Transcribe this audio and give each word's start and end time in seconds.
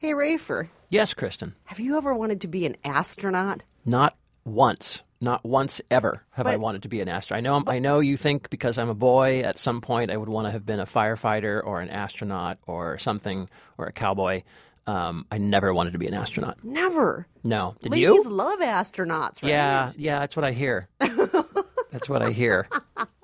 Hey, 0.00 0.12
Rafer, 0.12 0.68
Yes, 0.90 1.12
Kristen. 1.12 1.56
have 1.64 1.80
you 1.80 1.98
ever 1.98 2.14
wanted 2.14 2.42
to 2.42 2.48
be 2.48 2.64
an 2.66 2.76
astronaut? 2.84 3.64
Not 3.84 4.16
once. 4.44 5.02
Not 5.20 5.44
once 5.44 5.80
ever 5.90 6.22
have 6.30 6.46
I 6.46 6.54
wanted 6.54 6.82
to 6.82 6.88
be 6.88 7.00
an 7.00 7.08
astronaut. 7.08 7.38
I 7.38 7.40
know. 7.40 7.62
I 7.66 7.80
know 7.80 7.98
you 7.98 8.16
think 8.16 8.48
because 8.48 8.78
I'm 8.78 8.88
a 8.88 8.94
boy, 8.94 9.40
at 9.40 9.58
some 9.58 9.80
point 9.80 10.12
I 10.12 10.16
would 10.16 10.28
want 10.28 10.46
to 10.46 10.52
have 10.52 10.64
been 10.64 10.78
a 10.78 10.86
firefighter 10.86 11.60
or 11.64 11.80
an 11.80 11.88
astronaut 11.90 12.58
or 12.68 12.98
something 12.98 13.50
or 13.76 13.86
a 13.86 13.92
cowboy. 13.92 14.42
Um, 14.86 15.26
I 15.32 15.38
never 15.38 15.74
wanted 15.74 15.94
to 15.94 15.98
be 15.98 16.06
an 16.06 16.14
astronaut. 16.14 16.62
Never. 16.62 17.26
No. 17.42 17.74
Did 17.82 17.90
Ladies 17.90 18.04
you? 18.06 18.30
love 18.30 18.60
astronauts, 18.60 19.42
right? 19.42 19.50
Yeah, 19.50 19.90
yeah. 19.96 20.20
That's 20.20 20.36
what 20.36 20.44
I 20.44 20.52
hear. 20.52 20.88
that's 21.00 22.08
what 22.08 22.22
I 22.22 22.30
hear. 22.30 22.68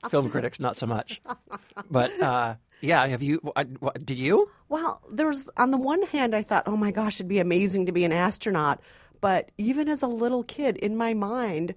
Film 0.09 0.29
critics, 0.29 0.59
not 0.59 0.77
so 0.77 0.86
much. 0.86 1.22
But 1.88 2.20
uh, 2.20 2.56
yeah, 2.85 3.07
have 3.07 3.23
you? 3.23 3.41
I, 3.57 3.64
what, 3.64 4.05
did 4.05 4.19
you? 4.19 4.48
Well, 4.69 5.01
there's 5.11 5.45
on 5.57 5.71
the 5.71 5.79
one 5.79 6.03
hand, 6.03 6.34
I 6.34 6.43
thought, 6.43 6.64
oh 6.66 6.77
my 6.77 6.91
gosh, 6.91 7.16
it'd 7.16 7.29
be 7.29 7.39
amazing 7.41 7.87
to 7.87 7.93
be 7.93 8.05
an 8.05 8.12
astronaut. 8.12 8.80
But 9.20 9.51
even 9.59 9.88
as 9.88 10.02
a 10.02 10.06
little 10.06 10.42
kid, 10.45 10.77
in 10.77 10.97
my 10.97 11.15
mind, 11.15 11.75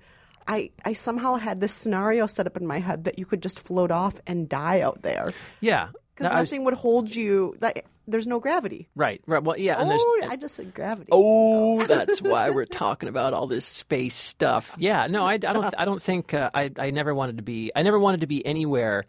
I, 0.47 0.71
I 0.85 0.93
somehow 0.93 1.35
had 1.35 1.61
this 1.61 1.73
scenario 1.73 2.27
set 2.27 2.45
up 2.47 2.57
in 2.57 2.67
my 2.67 2.79
head 2.79 3.05
that 3.05 3.17
you 3.19 3.25
could 3.25 3.41
just 3.41 3.59
float 3.59 3.91
off 3.91 4.19
and 4.27 4.47
die 4.49 4.81
out 4.81 5.01
there 5.01 5.27
Yeah. 5.61 5.89
because 6.13 6.29
No, 6.31 6.37
I 6.37 6.41
was- 6.41 6.51
nothing 6.51 6.65
would 6.65 6.73
hold 6.73 7.13
you. 7.15 7.55
That, 7.59 7.85
there's 8.09 8.27
no 8.27 8.39
gravity. 8.39 8.87
right. 8.95 9.21
Right. 9.27 9.43
Well, 9.43 9.57
yeah. 9.59 9.79
And 9.81 9.89
there's, 9.91 10.01
Oh, 10.03 10.27
I 10.29 10.37
just 10.37 10.55
said 10.55 10.73
gravity. 10.73 11.09
Oh, 11.11 11.83
that's 11.85 12.21
why 12.21 12.49
we're 12.55 12.65
talking 12.65 13.09
about 13.09 13.33
all 13.33 13.47
this 13.47 13.65
space 13.65 14.15
stuff. 14.15 14.73
Yeah, 14.77 15.07
no, 15.07 15.25
I, 15.25 15.33
I 15.33 15.37
don't. 15.37 15.73
I 15.77 15.83
don't 15.83 16.01
think 16.01 16.33
uh, 16.33 16.49
I. 16.53 16.71
I 16.79 16.91
never 16.91 17.13
wanted 17.13 17.35
to 17.37 17.43
be. 17.43 17.71
I 17.75 17.81
never 17.83 17.99
wanted 17.99 18.21
to 18.21 18.27
be 18.27 18.45
anywhere 18.45 19.03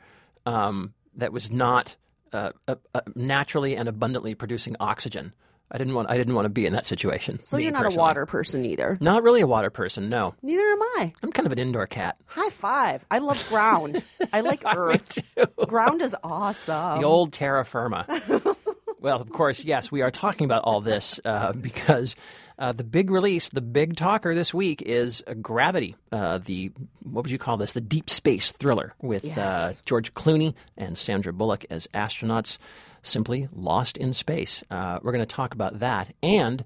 um, 0.46 0.94
that 1.18 1.32
was 1.32 1.50
not 1.50 1.96
uh, 2.32 2.52
uh, 2.66 2.76
uh, 2.94 3.00
naturally 3.14 3.76
and 3.76 3.88
abundantly 3.88 4.34
producing 4.34 4.76
oxygen. 4.80 5.32
I 5.70 5.76
didn't 5.76 5.92
want. 5.92 6.08
I 6.10 6.16
didn't 6.16 6.34
want 6.34 6.46
to 6.46 6.50
be 6.50 6.64
in 6.64 6.72
that 6.72 6.86
situation. 6.86 7.40
so 7.42 7.58
you're 7.58 7.72
not 7.72 7.84
a 7.84 7.90
water 7.90 8.24
person 8.24 8.64
either. 8.64 8.96
Not 9.02 9.22
really 9.22 9.42
a 9.42 9.46
water 9.46 9.68
person. 9.68 10.08
No, 10.08 10.34
Neither 10.42 10.62
am 10.62 10.80
I. 10.82 11.12
I'm 11.22 11.30
kind 11.30 11.44
of 11.44 11.52
an 11.52 11.58
indoor 11.58 11.86
cat. 11.86 12.16
High 12.24 12.48
five. 12.48 13.04
I 13.10 13.18
love 13.18 13.46
ground. 13.50 14.02
I 14.32 14.40
like 14.40 14.62
earth. 14.74 15.18
Ground 15.66 16.00
is 16.00 16.16
awesome. 16.24 17.00
The 17.00 17.06
old 17.06 17.34
terra 17.34 17.66
firma. 17.66 18.06
well, 19.00 19.20
of 19.20 19.30
course, 19.30 19.64
yes, 19.64 19.90
we 19.90 20.02
are 20.02 20.10
talking 20.10 20.44
about 20.44 20.62
all 20.64 20.80
this 20.80 21.20
uh, 21.24 21.52
because 21.60 22.16
uh, 22.58 22.72
the 22.72 22.84
big 22.84 23.10
release, 23.10 23.48
the 23.50 23.60
big 23.60 23.96
talker 23.96 24.34
this 24.34 24.52
week 24.52 24.82
is 24.82 25.22
Gravity, 25.40 25.94
uh, 26.12 26.38
the 26.38 26.72
what 27.02 27.22
would 27.24 27.30
you 27.30 27.38
call 27.38 27.56
this? 27.56 27.72
The 27.72 27.80
deep 27.80 28.10
space 28.10 28.50
thriller 28.52 28.94
with 29.00 29.24
uh, 29.24 29.28
Yes. 29.36 29.82
George 29.84 30.12
Clooney 30.14 30.54
and 30.76 30.98
Sandra 30.98 31.32
Bullock 31.32 31.64
as 31.70 31.86
astronauts, 31.94 32.58
simply 33.02 33.48
lost 33.54 33.96
in 33.96 34.12
space. 34.12 34.64
Uh, 34.70 34.98
we're 35.02 35.12
going 35.12 35.26
to 35.26 35.34
talk 35.34 35.54
about 35.54 35.78
that 35.80 36.14
and. 36.22 36.64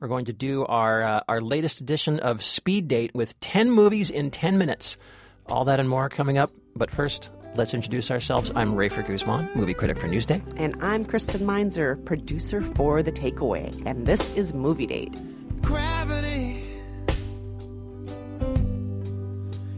We're 0.00 0.08
going 0.08 0.24
to 0.24 0.32
do 0.32 0.64
our 0.66 1.00
uh, 1.04 1.20
our 1.28 1.40
latest 1.40 1.80
edition 1.80 2.18
of 2.18 2.42
Speed 2.42 2.88
Date 2.88 3.14
with 3.14 3.38
10 3.38 3.70
movies 3.70 4.10
in 4.10 4.32
10 4.32 4.58
minutes. 4.58 4.96
All 5.46 5.64
that 5.66 5.78
and 5.78 5.88
more 5.88 6.08
coming 6.08 6.38
up. 6.38 6.50
But 6.74 6.90
first, 6.90 7.30
let's 7.54 7.74
introduce 7.74 8.10
ourselves. 8.10 8.50
I'm 8.54 8.74
Rafer 8.74 9.06
Guzman, 9.06 9.50
movie 9.54 9.74
critic 9.74 9.98
for 9.98 10.08
Newsday. 10.08 10.42
And 10.56 10.76
I'm 10.82 11.04
Kristen 11.04 11.44
Meinzer, 11.44 11.96
producer 11.96 12.62
for 12.62 13.02
The 13.02 13.12
Takeaway. 13.12 13.82
And 13.86 14.06
this 14.06 14.30
is 14.32 14.54
Movie 14.54 14.86
Date. 14.86 15.16
Gravity 15.62 16.64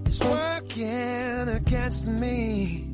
is 0.06 0.20
working 0.20 1.48
against 1.48 2.06
me. 2.06 2.93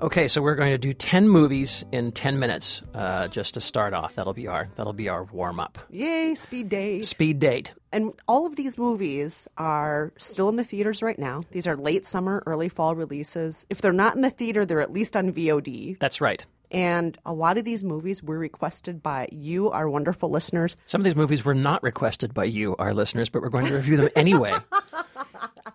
Okay, 0.00 0.26
so 0.26 0.42
we're 0.42 0.56
going 0.56 0.72
to 0.72 0.78
do 0.78 0.92
10 0.92 1.28
movies 1.28 1.84
in 1.92 2.10
10 2.10 2.38
minutes 2.40 2.82
uh, 2.94 3.28
just 3.28 3.54
to 3.54 3.60
start 3.60 3.94
off. 3.94 4.16
That'll 4.16 4.32
be 4.32 4.48
our 4.48 4.68
that'll 4.74 4.92
be 4.92 5.08
our 5.08 5.22
warm 5.24 5.60
up. 5.60 5.78
Yay, 5.88 6.34
Speed 6.34 6.68
Date. 6.68 7.04
Speed 7.04 7.38
Date. 7.38 7.72
And 7.92 8.12
all 8.26 8.44
of 8.44 8.56
these 8.56 8.76
movies 8.76 9.46
are 9.56 10.12
still 10.18 10.48
in 10.48 10.56
the 10.56 10.64
theaters 10.64 11.00
right 11.00 11.18
now. 11.18 11.44
These 11.52 11.68
are 11.68 11.76
late 11.76 12.06
summer, 12.06 12.42
early 12.44 12.68
fall 12.68 12.96
releases. 12.96 13.66
If 13.70 13.80
they're 13.80 13.92
not 13.92 14.16
in 14.16 14.22
the 14.22 14.30
theater, 14.30 14.66
they're 14.66 14.80
at 14.80 14.92
least 14.92 15.16
on 15.16 15.32
VOD. 15.32 15.98
That's 16.00 16.20
right. 16.20 16.44
And 16.72 17.16
a 17.24 17.32
lot 17.32 17.56
of 17.56 17.64
these 17.64 17.84
movies 17.84 18.20
were 18.20 18.38
requested 18.38 19.00
by 19.00 19.28
you, 19.30 19.70
our 19.70 19.88
wonderful 19.88 20.28
listeners. 20.28 20.76
Some 20.86 21.02
of 21.02 21.04
these 21.04 21.14
movies 21.14 21.44
were 21.44 21.54
not 21.54 21.84
requested 21.84 22.34
by 22.34 22.44
you, 22.44 22.74
our 22.76 22.92
listeners, 22.94 23.28
but 23.28 23.42
we're 23.42 23.48
going 23.48 23.66
to 23.66 23.74
review 23.74 23.96
them 23.96 24.08
anyway. 24.16 24.54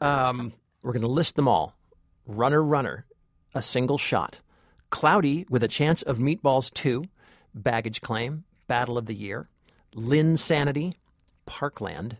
Um, 0.01 0.53
we're 0.81 0.93
going 0.93 1.01
to 1.01 1.09
list 1.09 1.35
them 1.35 1.49
all 1.49 1.75
Runner, 2.25 2.63
Runner, 2.63 3.05
A 3.55 3.61
Single 3.61 3.97
Shot, 3.97 4.39
Cloudy 4.91 5.45
with 5.49 5.63
a 5.63 5.67
Chance 5.67 6.03
of 6.03 6.17
Meatballs 6.17 6.71
2, 6.73 7.03
Baggage 7.55 8.01
Claim, 8.01 8.43
Battle 8.67 8.97
of 8.97 9.07
the 9.07 9.15
Year, 9.15 9.49
Linsanity, 9.95 10.93
Parkland, 11.45 12.17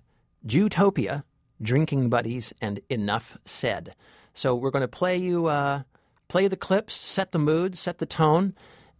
Jewtopia, 0.47 1.23
Drinking 1.61 2.09
Buddies, 2.09 2.53
and 2.61 2.79
Enough 2.89 3.37
Said. 3.45 3.93
So 4.33 4.55
we're 4.55 4.71
going 4.71 4.81
to 4.81 4.87
play 4.87 5.17
you, 5.17 5.45
uh, 5.45 5.83
play 6.29 6.47
the 6.47 6.57
clips, 6.57 6.95
set 6.95 7.31
the 7.31 7.39
mood, 7.39 7.77
set 7.77 7.99
the 7.99 8.05
tone, 8.05 8.55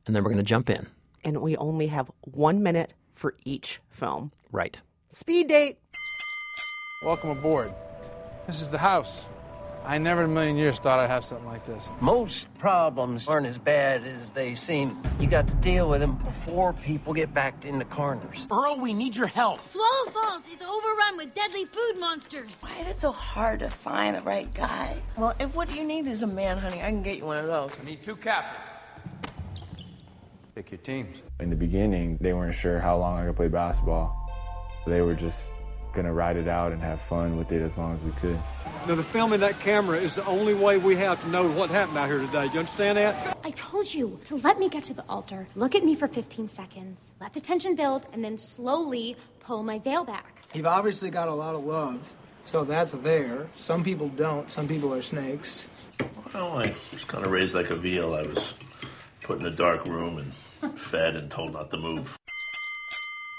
and 0.05 0.15
then 0.15 0.23
we're 0.23 0.29
going 0.29 0.37
to 0.37 0.43
jump 0.43 0.69
in. 0.69 0.87
And 1.23 1.41
we 1.41 1.57
only 1.57 1.87
have 1.87 2.11
one 2.21 2.61
minute 2.61 2.93
for 3.13 3.35
each 3.43 3.79
film. 3.89 4.31
Right. 4.51 4.77
Speed 5.09 5.47
Date. 5.47 5.79
Welcome 7.03 7.31
aboard. 7.31 7.73
This 8.45 8.61
is 8.61 8.69
the 8.69 8.77
house. 8.77 9.27
I 9.85 9.97
never 9.97 10.23
in 10.23 10.29
a 10.29 10.33
million 10.33 10.55
years 10.55 10.79
thought 10.79 10.99
I'd 10.99 11.09
have 11.09 11.25
something 11.25 11.47
like 11.47 11.65
this. 11.65 11.89
Most 11.99 12.47
problems 12.59 13.27
aren't 13.27 13.47
as 13.47 13.57
bad 13.57 14.05
as 14.05 14.29
they 14.29 14.53
seem. 14.53 15.01
You 15.19 15.27
got 15.27 15.47
to 15.47 15.55
deal 15.55 15.89
with 15.89 16.01
them 16.01 16.15
before 16.17 16.73
people 16.73 17.13
get 17.13 17.33
backed 17.33 17.65
into 17.65 17.85
corners. 17.85 18.47
Earl, 18.51 18.77
we 18.79 18.93
need 18.93 19.15
your 19.15 19.27
help. 19.27 19.63
Swallow 19.65 20.11
Falls 20.11 20.43
is 20.47 20.61
overrun 20.61 21.17
with 21.17 21.33
deadly 21.33 21.65
food 21.65 21.99
monsters. 21.99 22.55
Why 22.59 22.75
is 22.79 22.87
it 22.87 22.95
so 22.95 23.11
hard 23.11 23.59
to 23.59 23.69
find 23.69 24.15
the 24.15 24.21
right 24.21 24.53
guy? 24.53 25.01
Well, 25.17 25.33
if 25.39 25.55
what 25.55 25.73
you 25.75 25.83
need 25.83 26.07
is 26.07 26.23
a 26.23 26.27
man, 26.27 26.57
honey, 26.57 26.81
I 26.81 26.89
can 26.89 27.01
get 27.01 27.17
you 27.17 27.25
one 27.25 27.37
of 27.37 27.47
those. 27.47 27.77
I 27.81 27.85
need 27.85 28.03
two 28.03 28.15
captains. 28.15 28.75
Pick 30.55 30.71
your 30.71 30.79
teams. 30.79 31.23
In 31.39 31.49
the 31.49 31.55
beginning, 31.55 32.17
they 32.19 32.33
weren't 32.33 32.53
sure 32.53 32.79
how 32.79 32.97
long 32.97 33.17
I 33.17 33.25
could 33.25 33.35
play 33.35 33.47
basketball. 33.47 34.15
They 34.85 35.01
were 35.01 35.15
just 35.15 35.49
gonna 35.93 36.13
ride 36.13 36.37
it 36.37 36.47
out 36.47 36.71
and 36.71 36.81
have 36.81 37.01
fun 37.01 37.37
with 37.37 37.51
it 37.51 37.61
as 37.61 37.77
long 37.77 37.95
as 37.95 38.03
we 38.03 38.11
could. 38.13 38.39
Now, 38.87 38.95
the 38.95 39.03
film 39.03 39.33
in 39.33 39.39
that 39.41 39.59
camera 39.59 39.97
is 39.97 40.15
the 40.15 40.25
only 40.25 40.53
way 40.53 40.77
we 40.77 40.95
have 40.95 41.21
to 41.21 41.29
know 41.29 41.49
what 41.51 41.69
happened 41.69 41.97
out 41.97 42.07
here 42.09 42.19
today. 42.19 42.45
You 42.45 42.59
understand 42.59 42.97
that? 42.97 43.37
I 43.43 43.51
told 43.51 43.93
you 43.93 44.19
to 44.25 44.35
let 44.37 44.59
me 44.59 44.69
get 44.69 44.83
to 44.85 44.93
the 44.93 45.03
altar, 45.09 45.47
look 45.55 45.75
at 45.75 45.83
me 45.83 45.95
for 45.95 46.07
15 46.07 46.49
seconds, 46.49 47.11
let 47.19 47.33
the 47.33 47.41
tension 47.41 47.75
build, 47.75 48.05
and 48.13 48.23
then 48.23 48.37
slowly 48.37 49.15
pull 49.39 49.63
my 49.63 49.79
veil 49.79 50.03
back. 50.03 50.43
You've 50.53 50.65
obviously 50.65 51.09
got 51.09 51.27
a 51.27 51.33
lot 51.33 51.55
of 51.55 51.63
love, 51.65 52.13
so 52.41 52.63
that's 52.63 52.91
there. 52.91 53.47
Some 53.57 53.83
people 53.83 54.09
don't. 54.09 54.49
Some 54.49 54.67
people 54.67 54.93
are 54.93 55.01
snakes. 55.01 55.65
Well, 56.33 56.59
I 56.59 56.73
was 56.93 57.03
kind 57.03 57.25
of 57.25 57.31
raised 57.31 57.55
like 57.55 57.69
a 57.69 57.75
veal. 57.75 58.15
I 58.15 58.21
was 58.21 58.53
put 59.21 59.39
in 59.39 59.45
a 59.45 59.51
dark 59.51 59.85
room 59.85 60.17
and 60.61 60.77
fed 60.79 61.15
and 61.15 61.29
told 61.29 61.53
not 61.53 61.69
to 61.71 61.77
move. 61.77 62.17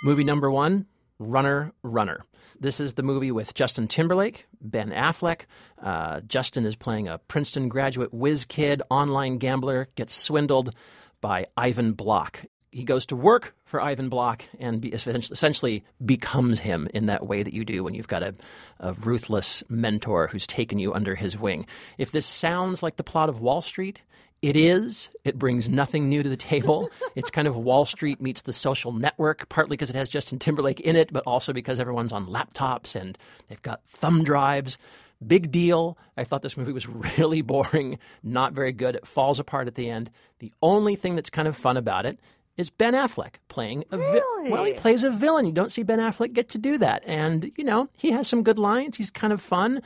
Movie 0.02 0.24
number 0.24 0.50
one 0.50 0.86
Runner, 1.20 1.72
Runner. 1.82 2.25
This 2.58 2.81
is 2.81 2.94
the 2.94 3.03
movie 3.03 3.31
with 3.31 3.54
Justin 3.54 3.86
Timberlake, 3.88 4.47
Ben 4.60 4.91
Affleck. 4.91 5.42
Uh, 5.81 6.20
Justin 6.22 6.64
is 6.64 6.76
playing 6.76 7.08
a 7.08 7.19
Princeton 7.19 7.69
graduate 7.69 8.12
whiz 8.12 8.44
kid, 8.47 8.82
online 8.91 9.38
gambler, 9.38 9.88
gets 9.94 10.16
swindled 10.16 10.75
by 11.20 11.47
Ivan 11.56 11.92
Block. 11.92 12.44
He 12.72 12.84
goes 12.84 13.04
to 13.06 13.16
work 13.16 13.54
for 13.64 13.80
Ivan 13.80 14.09
Block 14.09 14.44
and 14.59 14.80
be, 14.80 14.88
essentially 14.91 15.84
becomes 16.04 16.60
him 16.60 16.88
in 16.94 17.06
that 17.06 17.26
way 17.26 17.42
that 17.42 17.53
you 17.53 17.64
do 17.64 17.84
when 17.84 17.94
you've 17.94 18.09
got 18.09 18.22
a, 18.22 18.34
a 18.78 18.94
ruthless 18.94 19.62
mentor 19.69 20.28
who's 20.28 20.47
taken 20.47 20.78
you 20.78 20.94
under 20.94 21.16
his 21.16 21.36
wing. 21.36 21.66
If 21.98 22.12
this 22.12 22.26
sounds 22.26 22.82
like 22.82 22.97
the 22.97 23.04
plot 23.04 23.28
of 23.28 23.41
Wall 23.41 23.60
Street, 23.60 24.03
it 24.42 24.56
is. 24.56 25.08
It 25.24 25.38
brings 25.38 25.68
nothing 25.68 26.09
new 26.09 26.22
to 26.22 26.28
the 26.28 26.36
table. 26.36 26.91
it's 27.15 27.30
kind 27.30 27.47
of 27.47 27.56
Wall 27.56 27.84
Street 27.84 28.20
meets 28.20 28.42
the 28.42 28.53
social 28.53 28.92
network, 28.92 29.48
partly 29.48 29.76
because 29.76 29.91
it 29.91 29.97
has 29.97 30.09
Justin 30.09 30.38
Timberlake 30.38 30.80
in 30.80 30.97
it, 30.97 31.12
but 31.12 31.22
also 31.26 31.53
because 31.53 31.78
everyone's 31.78 32.12
on 32.12 32.26
laptops 32.26 32.94
and 32.94 33.18
they've 33.48 33.62
got 33.62 33.82
thumb 33.86 34.24
drives. 34.24 34.78
Big 35.26 35.50
deal. 35.50 35.98
I 36.16 36.24
thought 36.24 36.41
this 36.41 36.56
movie 36.56 36.72
was 36.72 36.88
really 37.18 37.42
boring, 37.42 37.98
not 38.22 38.54
very 38.54 38.72
good. 38.72 38.94
It 38.97 39.06
falls 39.06 39.38
apart 39.38 39.66
at 39.66 39.74
the 39.74 39.91
end. 39.91 40.10
The 40.38 40.53
only 40.62 40.97
thing 40.97 41.15
that's 41.16 41.28
kind 41.30 41.47
of 41.47 41.56
fun 41.56 41.76
about 41.76 42.06
it 42.06 42.18
is 42.56 42.70
Ben 42.70 42.94
Affleck 42.94 43.34
playing 43.48 43.84
a 43.91 43.98
vi- 43.98 44.04
Really? 44.12 44.50
well, 44.50 44.65
he 44.65 44.72
plays 44.72 45.04
a 45.04 45.10
villain. 45.10 45.44
You 45.47 45.53
don't 45.53 45.70
see 45.72 45.82
Ben 45.82 45.98
Affleck 45.98 46.32
get 46.32 46.48
to 46.50 46.59
do 46.59 46.78
that, 46.78 47.03
and 47.06 47.53
you 47.56 47.65
know 47.65 47.88
he 47.97 48.10
has 48.12 48.28
some 48.28 48.42
good 48.42 48.59
lines. 48.59 48.97
He's 48.97 49.10
kind 49.10 49.32
of 49.32 49.41
fun. 49.42 49.82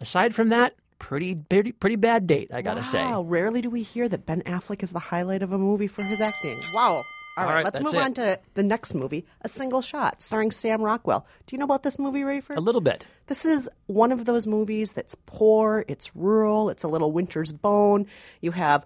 Aside 0.00 0.34
from 0.34 0.48
that, 0.50 0.74
pretty 0.98 1.34
pretty 1.34 1.72
pretty 1.72 1.96
bad 1.96 2.26
date. 2.26 2.50
I 2.52 2.62
gotta 2.62 2.82
say. 2.82 2.98
Wow, 3.04 3.22
rarely 3.22 3.60
do 3.60 3.70
we 3.70 3.82
hear 3.82 4.08
that 4.08 4.26
Ben 4.26 4.42
Affleck 4.42 4.82
is 4.82 4.90
the 4.92 4.98
highlight 4.98 5.42
of 5.42 5.52
a 5.52 5.58
movie 5.58 5.86
for 5.88 6.02
his 6.02 6.20
acting. 6.20 6.60
Wow. 6.74 7.04
All 7.36 7.44
All 7.44 7.50
right, 7.50 7.54
right, 7.56 7.64
let's 7.72 7.80
move 7.80 7.94
it. 7.94 8.00
on 8.00 8.14
to 8.14 8.40
the 8.54 8.64
next 8.64 8.94
movie, 8.94 9.24
A 9.42 9.48
Single 9.48 9.80
Shot, 9.80 10.20
starring 10.20 10.50
Sam 10.50 10.82
Rockwell. 10.82 11.24
Do 11.46 11.54
you 11.54 11.60
know 11.60 11.66
about 11.66 11.84
this 11.84 11.96
movie, 11.96 12.22
Rafer? 12.22 12.56
A 12.56 12.60
little 12.60 12.80
bit. 12.80 13.06
This 13.28 13.44
is 13.44 13.70
one 13.86 14.10
of 14.10 14.24
those 14.24 14.48
movies 14.48 14.90
that's 14.90 15.14
poor, 15.24 15.84
it's 15.86 16.16
rural, 16.16 16.68
it's 16.68 16.82
a 16.82 16.88
little 16.88 17.12
winter's 17.12 17.52
bone. 17.52 18.06
You 18.40 18.50
have 18.50 18.84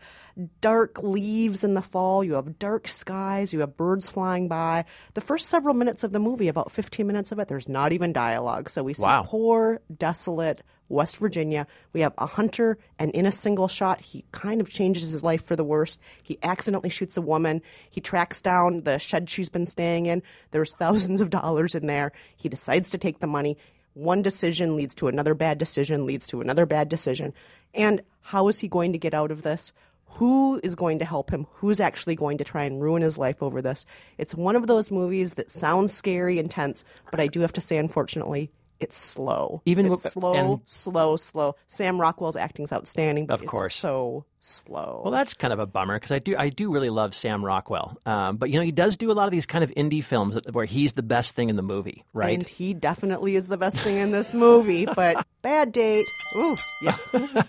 dark 0.61 1.03
leaves 1.03 1.64
in 1.64 1.73
the 1.73 1.81
fall, 1.81 2.23
you 2.23 2.35
have 2.35 2.59
dark 2.59 2.88
skies, 2.88 3.55
you 3.55 3.61
have 3.61 3.75
birds 3.76 4.11
flying 4.11 4.49
by. 4.49 4.85
The 5.14 5.23
first 5.23 5.49
several 5.49 5.75
minutes 5.75 6.05
of 6.05 6.12
the 6.12 6.19
movie, 6.20 6.49
about 6.49 6.70
15 6.73 7.06
minutes 7.06 7.32
of 7.32 7.38
it, 7.38 7.49
there's 7.49 7.70
not 7.70 7.93
even 7.93 8.12
dialogue. 8.12 8.69
So 8.69 8.82
we 8.82 8.93
see 8.93 9.03
Wow. 9.03 9.23
poor, 9.26 9.81
desolate 9.97 10.61
West 10.93 11.17
Virginia. 11.17 11.67
We 11.93 12.03
have 12.03 12.15
a 12.19 12.27
hunter, 12.27 12.79
and 12.99 13.11
in 13.12 13.27
a 13.27 13.33
single 13.33 13.69
shot, 13.69 14.00
he 14.00 14.25
kind 14.31 14.61
of 14.61 14.69
changes 14.69 15.11
his 15.11 15.23
life 15.23 15.44
for 15.44 15.56
the 15.56 15.65
worst. 15.65 15.99
He 16.23 16.39
accidentally 16.43 16.91
shoots 16.91 17.17
a 17.17 17.23
woman. 17.23 17.62
He 17.91 18.00
tracks 18.00 18.41
down 18.41 18.83
the 18.83 18.99
shed 18.99 19.29
she's 19.29 19.49
been 19.49 19.67
staying 19.67 20.06
in. 20.06 20.23
There's 20.50 20.73
thousands 20.79 21.21
of 21.21 21.31
dollars 21.31 21.75
in 21.75 21.87
there. 21.87 22.12
He 22.37 22.49
decides 22.49 22.91
to 22.91 22.99
take 22.99 23.19
the 23.19 23.27
money. 23.27 23.56
One 23.94 24.23
decision 24.23 24.77
leads 24.77 24.94
to 24.97 25.09
another 25.09 25.35
bad 25.35 25.59
decision, 25.59 26.06
leads 26.06 26.27
to 26.29 26.41
another 26.41 26.67
bad 26.67 26.89
decision. 26.89 27.35
And 27.75 28.03
how 28.21 28.49
is 28.49 28.59
he 28.59 28.69
going 28.69 28.93
to 28.93 28.99
get 28.99 29.15
out 29.15 29.31
of 29.31 29.43
this? 29.43 29.73
Who 30.17 30.61
is 30.62 30.75
going 30.75 30.99
to 30.99 31.05
help 31.06 31.31
him? 31.31 31.47
Who's 31.55 31.81
actually 31.81 32.17
going 32.17 32.38
to 32.38 32.45
try 32.45 32.65
and 32.65 32.83
ruin 32.83 33.03
his 33.03 33.17
life 33.17 33.43
over 33.43 33.62
this? 33.62 33.87
It's 34.19 34.35
one 34.35 34.56
of 34.56 34.67
those 34.67 34.91
movies 34.91 35.35
that 35.35 35.50
sounds 35.50 35.93
scary, 35.93 36.38
and 36.38 36.47
intense, 36.47 36.85
but 37.11 37.19
I 37.19 37.29
do 37.29 37.41
have 37.41 37.55
to 37.55 37.62
say, 37.62 37.79
unfortunately, 37.79 38.50
it's 38.82 38.96
slow. 38.96 39.62
Even 39.64 39.87
it's 39.87 40.05
with- 40.05 40.12
slow, 40.12 40.34
and- 40.34 40.61
slow, 40.64 41.17
slow. 41.17 41.55
Sam 41.69 42.00
Rockwell's 42.00 42.37
acting's 42.37 42.73
outstanding, 42.73 43.26
but 43.26 43.34
Of 43.34 43.43
it's 43.43 43.50
course. 43.50 43.75
so 43.75 44.25
slow. 44.40 45.02
Well, 45.05 45.12
that's 45.12 45.34
kind 45.34 45.52
of 45.52 45.58
a 45.61 45.67
bummer 45.67 45.96
because 45.96 46.11
I 46.11 46.19
do 46.19 46.34
I 46.37 46.49
do 46.49 46.73
really 46.73 46.90
love 46.90 47.14
Sam 47.14 47.44
Rockwell, 47.44 47.96
um, 48.06 48.37
but 48.38 48.50
you 48.50 48.58
know 48.58 48.64
he 48.64 48.73
does 48.73 48.96
do 48.96 49.11
a 49.11 49.14
lot 49.14 49.26
of 49.26 49.32
these 49.32 49.46
kind 49.46 49.62
of 49.62 49.70
indie 49.70 50.02
films 50.02 50.37
where 50.50 50.64
he's 50.64 50.94
the 50.94 51.02
best 51.02 51.34
thing 51.37 51.49
in 51.49 51.55
the 51.56 51.62
movie, 51.62 52.05
right? 52.12 52.38
And 52.38 52.49
he 52.49 52.75
definitely 52.75 53.37
is 53.37 53.46
the 53.49 53.56
best 53.56 53.79
thing 53.79 53.99
in 53.99 54.11
this 54.11 54.34
movie, 54.34 54.85
but 54.87 55.25
bad 55.43 55.73
date. 55.73 56.06
Ooh, 56.37 56.56
yeah. 56.81 56.97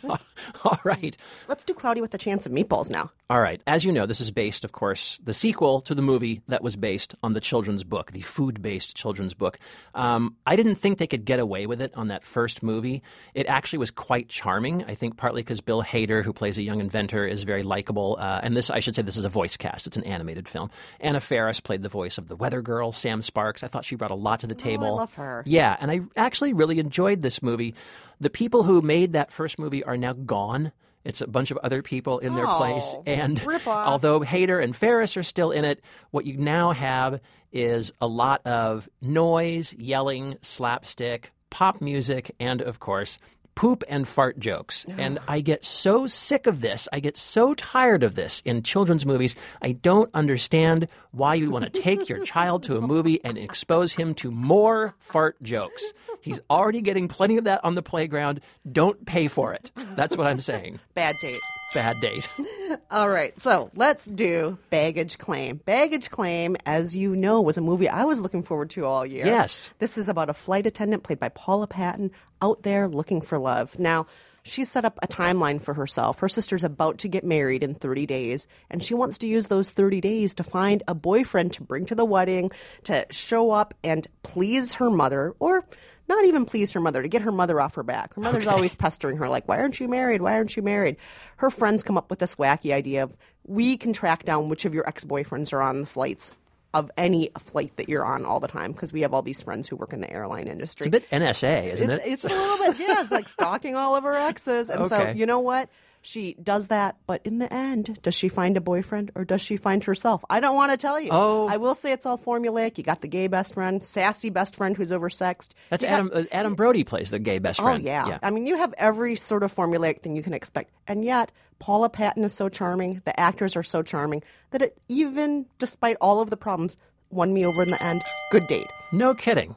All 0.66 0.80
right. 0.84 1.16
Let's 1.48 1.64
do 1.64 1.74
Cloudy 1.74 2.02
with 2.02 2.14
a 2.14 2.18
Chance 2.18 2.46
of 2.46 2.52
Meatballs 2.52 2.90
now. 2.90 3.12
All 3.30 3.40
right. 3.40 3.62
As 3.66 3.86
you 3.86 3.92
know, 3.92 4.06
this 4.06 4.20
is 4.20 4.32
based, 4.32 4.66
of 4.66 4.72
course, 4.72 5.20
the 5.24 5.34
sequel 5.34 5.82
to 5.82 5.96
the 5.96 6.02
movie 6.02 6.42
that 6.48 6.62
was 6.62 6.76
based 6.76 7.16
on 7.24 7.34
the 7.34 7.40
children's 7.40 7.84
book, 7.84 8.12
the 8.12 8.22
food 8.22 8.62
based 8.62 8.96
children's 8.96 9.34
book. 9.34 9.58
Um, 9.96 10.36
I 10.46 10.56
didn't 10.56 10.76
think 10.76 10.98
they 10.98 11.08
could 11.08 11.26
get 11.26 11.40
away 11.40 11.66
with 11.66 11.82
it 11.82 11.94
on 11.96 12.10
that 12.10 12.26
first 12.26 12.62
movie. 12.62 13.02
It 13.34 13.48
actually 13.48 13.80
was 13.80 13.92
quite 13.92 14.28
charming, 14.28 14.84
I 14.86 14.96
think, 14.96 15.18
partly 15.18 15.42
because 15.42 15.62
Bill 15.62 15.84
Hader, 15.84 16.24
who 16.24 16.34
plays 16.34 16.58
a 16.58 16.62
young 16.62 16.80
inventor, 16.80 17.26
is 17.26 17.44
very 17.44 17.64
likable. 17.64 18.18
Uh, 18.20 18.42
and 18.44 18.58
this, 18.58 18.70
I 18.70 18.80
should 18.80 18.96
say, 18.96 19.02
this 19.02 19.18
is 19.18 19.26
a 19.26 19.30
voice 19.30 19.56
cast, 19.58 19.88
it's 19.88 19.98
an 19.98 20.04
animated 20.04 20.48
film. 20.48 20.70
Anna 21.00 21.22
Faris 21.22 21.60
played 21.60 21.84
the 21.84 21.90
voice 21.90 22.18
of 22.18 22.28
the 22.28 22.36
weather 22.36 22.62
girl, 22.62 22.92
Sam 22.92 23.22
Sparks. 23.22 23.64
I 23.64 23.68
thought 23.68 23.86
she 23.86 23.96
brought 23.96 24.12
a 24.12 24.16
lot 24.16 24.42
to 24.42 24.48
the 24.48 24.56
table. 24.56 24.88
I 24.88 24.90
love 24.90 25.14
her. 25.14 25.44
Yeah. 25.46 25.78
And 25.80 25.90
I 25.90 26.02
actually 26.16 26.54
really 26.54 26.80
enjoyed 26.80 27.22
this 27.22 27.42
movie. 27.42 27.74
The 28.20 28.30
people 28.30 28.64
who 28.64 28.82
made 28.82 29.14
that 29.14 29.32
first 29.32 29.60
movie 29.60 29.84
are 29.84 29.98
now 29.98 30.14
gone. 30.14 30.72
It's 31.04 31.20
a 31.20 31.28
bunch 31.28 31.52
of 31.52 31.58
other 31.58 31.82
people 31.82 32.20
in 32.20 32.36
their 32.36 32.48
place. 32.48 32.94
Oh, 32.96 33.04
And 33.06 33.38
although 33.66 34.22
Hader 34.22 34.64
and 34.64 34.74
Faris 34.76 35.18
are 35.18 35.24
still 35.24 35.52
in 35.52 35.66
it, 35.66 35.82
what 36.12 36.26
you 36.26 36.38
now 36.38 36.72
have 36.72 37.20
is 37.52 37.92
a 38.00 38.08
lot 38.08 38.46
of 38.48 38.88
noise, 39.02 39.74
yelling, 39.74 40.38
slapstick, 40.42 41.32
pop 41.50 41.82
music, 41.82 42.34
and 42.40 42.62
of 42.62 42.80
course, 42.80 43.18
poop 43.56 43.84
and 43.88 44.08
fart 44.08 44.40
jokes. 44.40 44.86
And 44.98 45.20
I 45.28 45.42
get 45.42 45.64
so 45.66 46.08
sick 46.08 46.48
of 46.48 46.62
this. 46.62 46.88
I 46.92 47.00
get 47.00 47.18
so 47.18 47.54
tired 47.54 48.04
of 48.04 48.16
this 48.16 48.42
in 48.46 48.64
children's 48.64 49.06
movies. 49.06 49.36
I 49.62 49.74
don't 49.74 50.10
understand 50.14 50.88
why 51.12 51.36
you 51.36 51.52
want 51.52 51.66
to 51.66 51.82
take 51.82 52.10
your 52.10 52.24
child 52.26 52.64
to 52.64 52.78
a 52.78 52.82
movie 52.82 53.24
and 53.24 53.38
expose 53.38 53.94
him 53.94 54.16
to 54.16 54.32
more 54.32 54.96
fart 54.98 55.42
jokes. 55.44 55.84
He's 56.22 56.40
already 56.50 56.82
getting 56.82 57.08
plenty 57.08 57.38
of 57.38 57.44
that 57.44 57.64
on 57.64 57.76
the 57.76 57.84
playground. 57.84 58.42
Don't 58.72 59.06
pay 59.06 59.28
for 59.28 59.54
it. 59.54 59.72
That's 59.96 60.18
what 60.18 60.28
I'm 60.28 60.42
saying. 60.42 60.80
Bad 60.94 61.16
date. 61.22 61.38
Bad 61.74 62.00
date. 62.02 62.30
All 62.92 63.10
right, 63.10 63.40
so 63.40 63.72
let's 63.76 64.06
do 64.06 64.58
Baggage 64.70 65.18
Claim. 65.18 65.58
Baggage 65.58 66.10
Claim, 66.10 66.56
as 66.66 66.96
you 66.96 67.16
know, 67.16 67.42
was 67.42 67.58
a 67.58 67.62
movie 67.62 67.90
I 67.90 68.06
was 68.06 68.22
looking 68.22 68.44
forward 68.44 68.70
to 68.72 68.86
all 68.86 69.06
year. 69.06 69.26
Yes. 69.26 69.70
This 69.80 69.98
is 69.98 70.08
about 70.10 70.30
a 70.30 70.34
flight 70.34 70.66
attendant 70.66 71.04
played 71.04 71.20
by 71.20 71.30
Paula 71.30 71.68
Patton 71.68 72.12
out 72.42 72.64
there 72.64 72.88
looking 72.88 73.22
for 73.22 73.40
love. 73.40 73.78
Now, 73.80 74.06
she 74.44 74.66
set 74.66 74.86
up 74.86 75.00
a 75.02 75.08
timeline 75.08 75.62
for 75.62 75.74
herself. 75.74 76.20
Her 76.20 76.30
sister's 76.30 76.64
about 76.64 77.00
to 77.00 77.08
get 77.08 77.24
married 77.24 77.64
in 77.64 77.74
30 77.74 78.06
days, 78.06 78.46
and 78.70 78.84
she 78.84 78.94
wants 78.94 79.18
to 79.20 79.28
use 79.28 79.48
those 79.48 79.72
30 79.72 80.02
days 80.02 80.34
to 80.36 80.44
find 80.44 80.84
a 80.88 80.94
boyfriend 80.94 81.54
to 81.54 81.64
bring 81.64 81.86
to 81.88 81.96
the 81.96 82.06
wedding, 82.06 82.52
to 82.84 83.06
show 83.10 83.52
up 83.52 83.74
and 83.84 84.06
please 84.22 84.76
her 84.76 84.90
mother, 84.90 85.34
or 85.40 85.66
not 86.08 86.26
even 86.26 86.46
please 86.46 86.72
her 86.72 86.80
mother, 86.80 87.02
to 87.02 87.08
get 87.08 87.22
her 87.22 87.32
mother 87.32 87.62
off 87.62 87.76
her 87.76 87.84
back. 87.84 88.14
Her 88.14 88.22
mother's 88.22 88.48
always 88.48 88.76
pestering 88.76 89.18
her, 89.18 89.30
like, 89.30 89.48
why 89.48 89.58
aren't 89.60 89.80
you 89.80 89.88
married? 89.88 90.22
Why 90.22 90.34
aren't 90.34 90.56
you 90.56 90.64
married? 90.64 90.98
Her 91.38 91.50
friends 91.50 91.84
come 91.84 91.98
up 91.98 92.10
with 92.10 92.20
this 92.20 92.36
wacky 92.36 92.74
idea 92.74 93.04
of, 93.04 93.18
we 93.46 93.78
can 93.78 93.94
track 93.94 94.24
down 94.24 94.50
which 94.50 94.66
of 94.66 94.74
your 94.74 94.88
ex 94.88 95.04
boyfriends 95.04 95.54
are 95.54 95.62
on 95.62 95.82
the 95.82 95.88
flights 95.88 96.32
of 96.74 96.90
any 96.98 97.30
flight 97.38 97.76
that 97.78 97.88
you're 97.88 98.06
on 98.06 98.26
all 98.26 98.40
the 98.40 98.48
time 98.48 98.72
because 98.72 98.92
we 98.92 99.02
have 99.02 99.14
all 99.14 99.22
these 99.22 99.42
friends 99.42 99.68
who 99.68 99.76
work 99.76 99.94
in 99.94 100.02
the 100.02 100.12
airline 100.12 100.48
industry. 100.48 100.88
It's 100.88 100.88
a 100.88 101.00
bit 101.00 101.10
NSA, 101.12 101.68
isn't 101.74 101.90
it? 101.90 102.02
It's 102.04 102.24
a 102.24 102.30
little 102.30 102.58
bit, 102.58 102.80
yeah. 102.80 103.02
It's 103.02 103.12
like 103.12 103.28
stalking 103.28 103.76
all 103.76 103.96
of 103.96 104.04
her 104.04 104.14
exes. 104.14 104.70
And 104.70 104.88
so, 104.88 105.10
you 105.10 105.26
know 105.26 105.40
what? 105.40 105.70
She 106.06 106.34
does 106.34 106.68
that, 106.68 106.98
but 107.08 107.22
in 107.24 107.38
the 107.40 107.52
end, 107.52 107.98
does 108.02 108.14
she 108.14 108.28
find 108.28 108.58
a 108.58 108.62
boyfriend 108.62 109.12
or 109.16 109.24
does 109.24 109.40
she 109.42 109.56
find 109.56 109.82
herself? 109.86 110.24
I 110.30 110.42
don't 110.42 110.54
want 110.56 110.72
to 110.72 110.78
tell 110.78 111.00
you. 111.00 111.10
Oh. 111.14 111.48
I 111.48 111.56
will 111.56 111.76
say 111.76 111.94
it's 111.94 112.06
all 112.06 112.18
formulaic. 112.18 112.78
You 112.78 112.84
got 112.84 113.00
the 113.02 113.08
gay 113.08 113.28
best 113.28 113.54
friend, 113.54 113.82
sassy 113.82 114.30
best 114.30 114.58
friend 114.58 114.76
who's 114.76 114.92
oversexed. 114.92 115.52
That's 115.70 115.82
You 115.82 115.90
Adam. 115.90 116.12
uh, 116.14 116.24
Adam 116.32 116.56
Brody 116.56 116.84
plays 116.84 117.10
the 117.10 117.20
gay 117.20 117.40
best 117.40 117.62
friend. 117.62 117.82
Oh 117.82 117.86
yeah. 117.86 118.20
I 118.22 118.32
mean, 118.32 118.46
you 118.46 118.58
have 118.58 118.74
every 118.78 119.16
sort 119.16 119.44
of 119.44 119.56
formulaic 119.56 120.02
thing 120.02 120.18
you 120.18 120.24
can 120.24 120.34
expect, 120.34 120.72
and 120.88 121.06
yet 121.06 121.32
Paula 121.60 121.90
Patton 121.90 122.26
is 122.26 122.34
so 122.34 122.50
charming. 122.50 123.02
The 123.06 123.18
actors 123.18 123.56
are 123.56 123.64
so 123.64 123.82
charming 123.82 124.24
that 124.52 124.62
it, 124.62 124.78
even 124.90 125.46
despite 125.58 125.96
all 126.02 126.20
of 126.20 126.30
the 126.30 126.36
problems, 126.38 126.76
won 127.12 127.34
me 127.34 127.46
over 127.46 127.64
in 127.64 127.70
the 127.70 127.82
end. 127.82 128.04
Good 128.30 128.48
date. 128.48 128.68
No 128.92 129.14
kidding. 129.14 129.56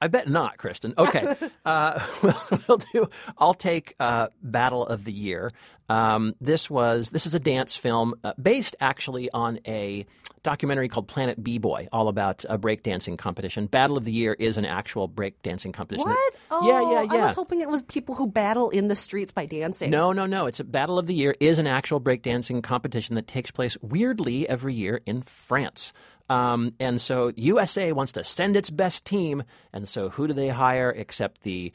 I 0.00 0.08
bet 0.08 0.28
not, 0.28 0.58
Kristen. 0.58 0.94
Okay, 0.98 1.34
uh, 1.64 2.04
we'll, 2.22 2.60
we'll 2.68 2.78
do. 2.78 3.08
I'll 3.38 3.54
take 3.54 3.94
uh, 3.98 4.28
Battle 4.42 4.86
of 4.86 5.04
the 5.04 5.12
Year. 5.12 5.50
Um, 5.88 6.34
this 6.40 6.68
was 6.68 7.10
this 7.10 7.26
is 7.26 7.34
a 7.34 7.40
dance 7.40 7.76
film 7.76 8.14
uh, 8.24 8.32
based 8.40 8.76
actually 8.80 9.30
on 9.30 9.60
a 9.66 10.06
documentary 10.42 10.88
called 10.88 11.08
Planet 11.08 11.42
B 11.42 11.58
Boy, 11.58 11.88
all 11.92 12.08
about 12.08 12.44
a 12.48 12.58
breakdancing 12.58 13.18
competition. 13.18 13.66
Battle 13.66 13.96
of 13.96 14.04
the 14.04 14.12
Year 14.12 14.34
is 14.34 14.56
an 14.56 14.64
actual 14.64 15.08
breakdancing 15.08 15.72
competition. 15.74 16.08
What? 16.08 16.34
Oh, 16.50 16.68
yeah, 16.68 17.02
yeah, 17.02 17.14
yeah. 17.14 17.24
I 17.24 17.26
was 17.26 17.34
hoping 17.34 17.60
it 17.60 17.68
was 17.68 17.82
people 17.82 18.14
who 18.14 18.28
battle 18.28 18.70
in 18.70 18.88
the 18.88 18.96
streets 18.96 19.32
by 19.32 19.46
dancing. 19.46 19.90
No, 19.90 20.12
no, 20.12 20.26
no. 20.26 20.46
It's 20.46 20.60
a 20.60 20.64
Battle 20.64 20.98
of 20.98 21.06
the 21.06 21.14
Year 21.14 21.34
is 21.40 21.58
an 21.58 21.66
actual 21.66 22.00
breakdancing 22.00 22.62
competition 22.62 23.16
that 23.16 23.26
takes 23.26 23.50
place 23.50 23.76
weirdly 23.82 24.48
every 24.48 24.74
year 24.74 25.00
in 25.04 25.22
France. 25.22 25.92
Um, 26.28 26.74
and 26.80 27.00
so 27.00 27.32
USA 27.36 27.92
wants 27.92 28.12
to 28.12 28.24
send 28.24 28.56
its 28.56 28.70
best 28.70 29.04
team, 29.04 29.44
and 29.72 29.88
so 29.88 30.08
who 30.08 30.26
do 30.26 30.32
they 30.32 30.48
hire 30.48 30.90
except 30.90 31.42
the 31.42 31.72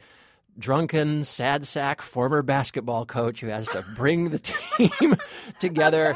drunken, 0.59 1.23
sad 1.23 1.65
sack 1.65 2.01
former 2.01 2.41
basketball 2.41 3.05
coach 3.05 3.39
who 3.39 3.47
has 3.47 3.67
to 3.69 3.83
bring 3.95 4.29
the 4.29 4.39
team 4.39 5.15
together? 5.59 6.15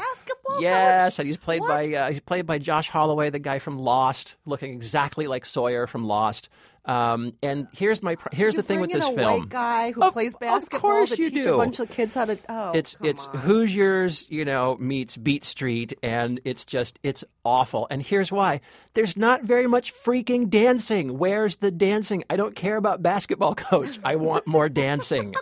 yes, 0.60 1.18
and 1.18 1.26
he's 1.26 1.36
played 1.38 1.62
by 1.62 1.92
uh, 1.94 2.10
he's 2.10 2.20
played 2.20 2.46
by 2.46 2.58
Josh 2.58 2.88
Holloway, 2.88 3.30
the 3.30 3.38
guy 3.38 3.58
from 3.58 3.78
Lost, 3.78 4.34
looking 4.44 4.72
exactly 4.72 5.26
like 5.26 5.44
Sawyer 5.44 5.86
from 5.86 6.04
Lost. 6.04 6.48
Um, 6.86 7.32
and 7.42 7.66
here's 7.72 8.02
my 8.02 8.14
pr- 8.14 8.28
here's 8.32 8.54
You 8.54 8.62
the 8.62 8.62
thing 8.62 8.80
with 8.80 8.92
this 8.92 9.04
film. 9.04 9.16
white 9.40 9.48
guy 9.48 9.90
who 9.92 10.02
Of- 10.02 10.12
plays 10.12 10.34
of 10.34 10.40
basketball 10.40 10.80
course 10.92 11.10
to 11.10 11.22
you 11.22 11.30
teach 11.30 11.42
do. 11.42 11.54
a 11.54 11.56
bunch 11.56 11.80
of 11.80 11.90
kids 11.90 12.14
how 12.14 12.26
to. 12.26 12.38
Oh, 12.48 12.70
it's 12.74 12.96
it's 13.02 13.26
on. 13.26 13.38
Hoosiers, 13.38 14.26
you 14.28 14.44
know, 14.44 14.76
meets 14.78 15.16
Beat 15.16 15.44
Street, 15.44 15.94
and 16.02 16.40
it's 16.44 16.64
just 16.64 16.98
it's 17.02 17.24
awful. 17.44 17.88
And 17.90 18.02
here's 18.02 18.30
why: 18.30 18.60
there's 18.94 19.16
not 19.16 19.42
very 19.42 19.66
much 19.66 19.92
freaking 19.92 20.48
dancing. 20.48 21.18
Where's 21.18 21.56
the 21.56 21.70
dancing? 21.72 22.22
I 22.30 22.36
don't 22.36 22.54
care 22.54 22.76
about 22.76 23.02
basketball 23.02 23.54
coach. 23.56 23.98
I 24.04 24.14
want 24.16 24.46
more 24.46 24.68
dancing. 24.68 25.34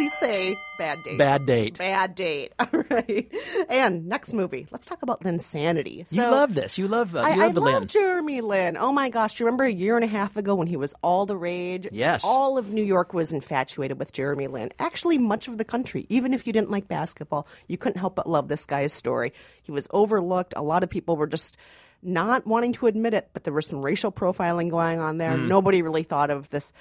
Please 0.00 0.14
say 0.14 0.56
bad 0.78 1.02
date. 1.02 1.18
Bad 1.18 1.44
date. 1.44 1.76
Bad 1.76 2.14
date. 2.14 2.54
All 2.58 2.68
right. 2.90 3.30
And 3.68 4.06
next 4.06 4.32
movie. 4.32 4.66
Let's 4.70 4.86
talk 4.86 5.02
about 5.02 5.20
Linsanity. 5.20 5.98
you 5.98 6.04
So- 6.22 6.30
love 6.30 6.54
this. 6.54 6.78
You 6.78 6.88
love 6.88 7.14
uh, 7.14 7.18
I, 7.20 7.34
you 7.34 7.42
I 7.42 7.44
love 7.46 7.54
the 7.54 7.60
love 7.60 7.74
Lin. 7.80 7.86
Jeremy 7.88 8.40
Lin. 8.40 8.78
Oh 8.78 8.92
my 8.92 9.10
gosh! 9.10 9.34
Do 9.34 9.42
you 9.42 9.46
remember 9.46 9.64
a 9.64 9.70
year 9.70 9.96
and 9.96 10.04
a 10.04 10.08
half 10.08 10.38
ago 10.38 10.54
when 10.54 10.68
he 10.68 10.76
was 10.78 10.94
all 11.02 11.26
the 11.26 11.36
rage? 11.36 11.86
Yes. 11.92 12.22
All 12.24 12.56
of 12.56 12.70
New 12.70 12.82
York 12.82 13.12
was 13.12 13.30
infatuated 13.30 13.98
with 13.98 14.10
Jeremy 14.14 14.46
Lin. 14.46 14.70
Actually, 14.78 15.18
much 15.18 15.48
of 15.48 15.58
the 15.58 15.66
country. 15.66 16.06
Even 16.08 16.32
if 16.32 16.46
you 16.46 16.54
didn't 16.54 16.70
like 16.70 16.88
basketball, 16.88 17.46
you 17.68 17.76
couldn't 17.76 18.00
help 18.00 18.14
but 18.14 18.26
love 18.26 18.48
this 18.48 18.64
guy's 18.64 18.94
story. 18.94 19.34
He 19.62 19.72
was 19.72 19.86
overlooked. 19.90 20.54
A 20.56 20.62
lot 20.62 20.82
of 20.82 20.88
people 20.88 21.16
were 21.18 21.26
just 21.26 21.58
not 22.02 22.46
wanting 22.46 22.72
to 22.74 22.86
admit 22.86 23.14
it, 23.14 23.28
but 23.32 23.44
there 23.44 23.52
was 23.52 23.66
some 23.66 23.82
racial 23.82 24.10
profiling 24.12 24.70
going 24.70 25.00
on 25.00 25.18
there. 25.18 25.36
Mm. 25.36 25.48
Nobody 25.48 25.82
really 25.82 26.02
thought 26.02 26.30
of 26.30 26.48
this 26.50 26.72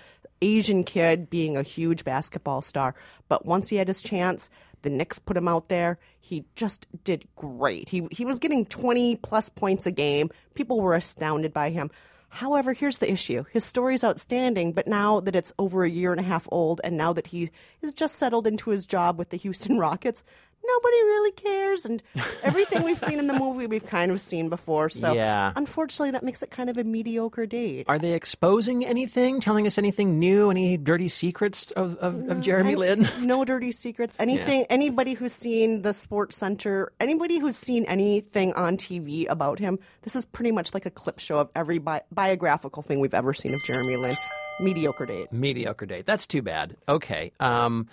Asian 0.42 0.84
kid 0.84 1.30
being 1.30 1.58
a 1.58 1.64
huge 1.64 2.04
basketball 2.06 2.62
star. 2.62 2.96
But 3.28 3.46
once 3.46 3.70
he 3.70 3.76
had 3.76 3.88
his 3.88 4.02
chance, 4.02 4.50
The 4.82 4.90
Knicks 4.90 5.20
put 5.20 5.36
him 5.36 5.48
out 5.48 5.68
there. 5.68 6.00
He 6.22 6.46
just 6.56 6.88
did 7.04 7.28
great. 7.36 7.90
He 7.90 8.08
he 8.12 8.26
was 8.26 8.40
getting 8.40 8.66
20 8.66 9.18
plus 9.18 9.50
points 9.50 9.86
a 9.86 9.92
game. 9.92 10.30
People 10.54 10.80
were 10.80 10.96
astounded 10.96 11.54
by 11.54 11.70
him. 11.70 11.92
However, 12.30 12.74
here's 12.74 13.00
the 13.00 13.12
issue. 13.12 13.44
His 13.52 13.66
story's 13.66 14.04
outstanding, 14.04 14.74
but 14.74 14.88
now 14.88 15.20
that 15.22 15.36
it's 15.36 15.52
over 15.58 15.84
a 15.84 15.90
year 15.90 16.12
and 16.12 16.22
a 16.22 16.24
half 16.24 16.48
old 16.52 16.80
and 16.84 16.96
now 16.96 17.12
that 17.14 17.28
he 17.28 17.50
is 17.82 17.92
just 17.92 18.18
settled 18.18 18.46
into 18.46 18.70
his 18.70 18.86
job 18.86 19.18
with 19.18 19.30
the 19.30 19.38
Houston 19.38 19.80
Rockets, 19.80 20.24
nobody 20.66 20.98
really 21.04 21.32
cares. 21.32 21.86
And 21.86 22.02
everything 22.44 22.84
we've 22.84 23.00
seen 23.00 23.20
in 23.20 23.28
the 23.28 23.34
movie, 23.34 23.66
we've 23.68 23.86
kind 23.86 24.12
of 24.12 24.20
seen 24.20 24.50
before. 24.50 24.90
So, 24.90 25.14
Yeah. 25.14 25.52
unfortunately, 25.56 26.12
that 26.12 26.24
makes 26.24 26.44
it 26.44 26.52
kind 26.52 26.70
of 26.70 26.78
a 26.78 26.84
mediocre 26.84 27.46
date. 27.46 27.86
Are 27.90 27.98
they 28.00 28.14
exposing 28.14 28.86
anything, 28.86 29.40
telling 29.42 29.66
us 29.68 29.78
anything 29.78 30.20
new, 30.20 30.50
any 30.52 30.78
dirty 30.78 31.10
secrets 31.10 31.72
of, 31.72 31.98
of, 31.98 32.30
of 32.30 32.42
Jeremy 32.42 32.74
I- 32.74 32.76
Lin? 32.78 33.10
No 33.22 33.44
dirty 33.46 33.72
secrets. 33.72 34.16
Anything. 34.20 34.66
Anybody 34.70 35.14
who's 35.14 35.34
seen 35.34 35.82
the 35.82 35.94
Sports 35.94 36.38
Center, 36.38 36.92
anybody 37.00 37.40
who's 37.40 37.58
seen 37.58 37.86
anything 37.86 38.54
on 38.54 38.78
TV 38.78 39.28
about 39.30 39.60
him, 39.60 39.80
this 40.04 40.16
is 40.16 40.26
pretty 40.26 40.52
much 40.52 40.74
like 40.74 40.86
a 40.86 40.92
clip 40.92 41.20
show 41.20 41.40
of 41.40 41.50
every 41.56 41.78
bi- 41.80 42.02
biographical 42.12 42.82
thing 42.84 43.00
we've 43.00 43.14
ever 43.14 43.34
seen 43.34 43.54
of 43.54 43.62
Jeremy 43.64 43.98
Lin. 43.98 44.14
Mediocre 44.62 45.06
date. 45.06 45.32
Mediocre 45.32 45.86
date. 45.86 46.06
That's 46.06 46.28
too 46.28 46.42
bad. 46.42 46.76
Okay. 46.88 47.32
Um, 47.40 47.88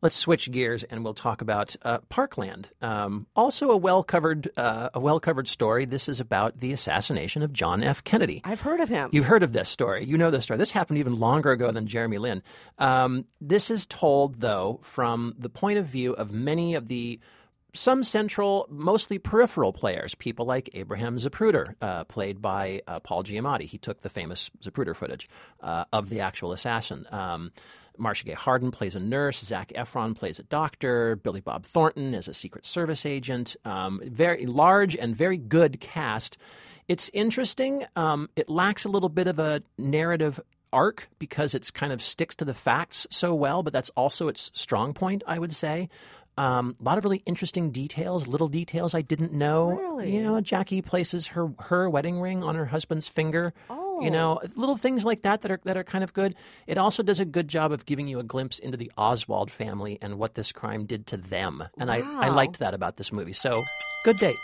let's 0.00 0.16
switch 0.16 0.50
gears 0.50 0.84
and 0.84 1.04
we'll 1.04 1.14
talk 1.14 1.40
about 1.40 1.76
uh, 1.82 1.98
Parkland. 2.08 2.68
Um, 2.80 3.26
also, 3.34 3.70
a 3.70 3.76
well 3.76 4.02
covered 4.02 4.50
uh, 4.56 4.90
a 4.94 5.00
well 5.00 5.20
covered 5.20 5.48
story. 5.48 5.84
This 5.84 6.08
is 6.08 6.20
about 6.20 6.60
the 6.60 6.72
assassination 6.72 7.42
of 7.42 7.52
John 7.52 7.82
F. 7.82 8.04
Kennedy. 8.04 8.40
I've 8.44 8.60
heard 8.60 8.80
of 8.80 8.88
him. 8.88 9.10
You've 9.12 9.26
heard 9.26 9.42
of 9.42 9.52
this 9.52 9.68
story. 9.68 10.04
You 10.04 10.18
know 10.18 10.30
this 10.30 10.44
story. 10.44 10.58
This 10.58 10.70
happened 10.70 10.98
even 10.98 11.16
longer 11.16 11.50
ago 11.50 11.70
than 11.70 11.86
Jeremy 11.86 12.18
Lin. 12.18 12.42
Um, 12.78 13.24
this 13.40 13.70
is 13.70 13.86
told, 13.86 14.40
though, 14.40 14.80
from 14.82 15.34
the 15.38 15.48
point 15.48 15.78
of 15.78 15.86
view 15.86 16.12
of 16.14 16.32
many 16.32 16.74
of 16.74 16.88
the 16.88 17.20
some 17.74 18.02
central, 18.02 18.66
mostly 18.70 19.18
peripheral 19.18 19.72
players, 19.72 20.14
people 20.14 20.46
like 20.46 20.70
Abraham 20.74 21.16
Zapruder, 21.16 21.74
uh, 21.80 22.04
played 22.04 22.40
by 22.40 22.82
uh, 22.86 22.98
Paul 23.00 23.24
Giamatti. 23.24 23.66
He 23.66 23.78
took 23.78 24.00
the 24.00 24.08
famous 24.08 24.50
Zapruder 24.62 24.96
footage 24.96 25.28
uh, 25.62 25.84
of 25.92 26.08
the 26.08 26.20
actual 26.20 26.52
assassin. 26.52 27.06
Um, 27.10 27.52
Marcia 27.98 28.24
Gay 28.24 28.32
Harden 28.32 28.70
plays 28.70 28.94
a 28.94 29.00
nurse. 29.00 29.40
Zac 29.40 29.72
Efron 29.74 30.16
plays 30.16 30.38
a 30.38 30.42
doctor. 30.44 31.16
Billy 31.16 31.40
Bob 31.40 31.64
Thornton 31.64 32.14
is 32.14 32.28
a 32.28 32.34
Secret 32.34 32.66
Service 32.66 33.04
agent. 33.04 33.56
Um, 33.64 34.00
very 34.04 34.46
large 34.46 34.96
and 34.96 35.14
very 35.14 35.36
good 35.36 35.80
cast. 35.80 36.36
It's 36.88 37.10
interesting. 37.12 37.84
Um, 37.96 38.30
it 38.36 38.48
lacks 38.48 38.84
a 38.84 38.88
little 38.88 39.08
bit 39.08 39.26
of 39.26 39.38
a 39.38 39.62
narrative 39.76 40.40
arc 40.72 41.08
because 41.18 41.54
it's 41.54 41.70
kind 41.70 41.92
of 41.92 42.02
sticks 42.02 42.34
to 42.36 42.44
the 42.44 42.54
facts 42.54 43.06
so 43.10 43.34
well, 43.34 43.62
but 43.62 43.72
that's 43.72 43.90
also 43.90 44.28
its 44.28 44.50
strong 44.54 44.94
point, 44.94 45.22
I 45.26 45.38
would 45.38 45.54
say. 45.54 45.88
Um, 46.38 46.76
a 46.80 46.84
lot 46.84 46.98
of 46.98 47.04
really 47.04 47.22
interesting 47.26 47.70
details, 47.70 48.26
little 48.28 48.48
details 48.48 48.94
I 48.94 49.02
didn't 49.02 49.32
know. 49.32 49.70
Really? 49.70 50.14
You 50.14 50.22
know, 50.22 50.40
Jackie 50.40 50.82
places 50.82 51.26
her 51.28 51.50
her 51.58 51.90
wedding 51.90 52.20
ring 52.20 52.42
on 52.44 52.54
her 52.54 52.66
husband's 52.66 53.08
finger. 53.08 53.52
Oh. 53.68 54.00
You 54.00 54.10
know, 54.12 54.40
little 54.54 54.76
things 54.76 55.04
like 55.04 55.22
that 55.22 55.40
that 55.42 55.50
are 55.50 55.60
that 55.64 55.76
are 55.76 55.82
kind 55.84 56.04
of 56.04 56.12
good. 56.12 56.36
It 56.68 56.78
also 56.78 57.02
does 57.02 57.18
a 57.18 57.24
good 57.24 57.48
job 57.48 57.72
of 57.72 57.84
giving 57.86 58.06
you 58.06 58.20
a 58.20 58.22
glimpse 58.22 58.60
into 58.60 58.76
the 58.76 58.92
Oswald 58.96 59.50
family 59.50 59.98
and 60.00 60.18
what 60.18 60.34
this 60.34 60.52
crime 60.52 60.86
did 60.86 61.06
to 61.08 61.16
them. 61.16 61.64
And 61.78 61.90
I, 61.90 61.98
I 62.24 62.28
liked 62.28 62.60
that 62.60 62.74
about 62.74 62.96
this 62.96 63.12
movie. 63.12 63.32
So, 63.32 63.52
good 64.04 64.18
date. 64.18 64.36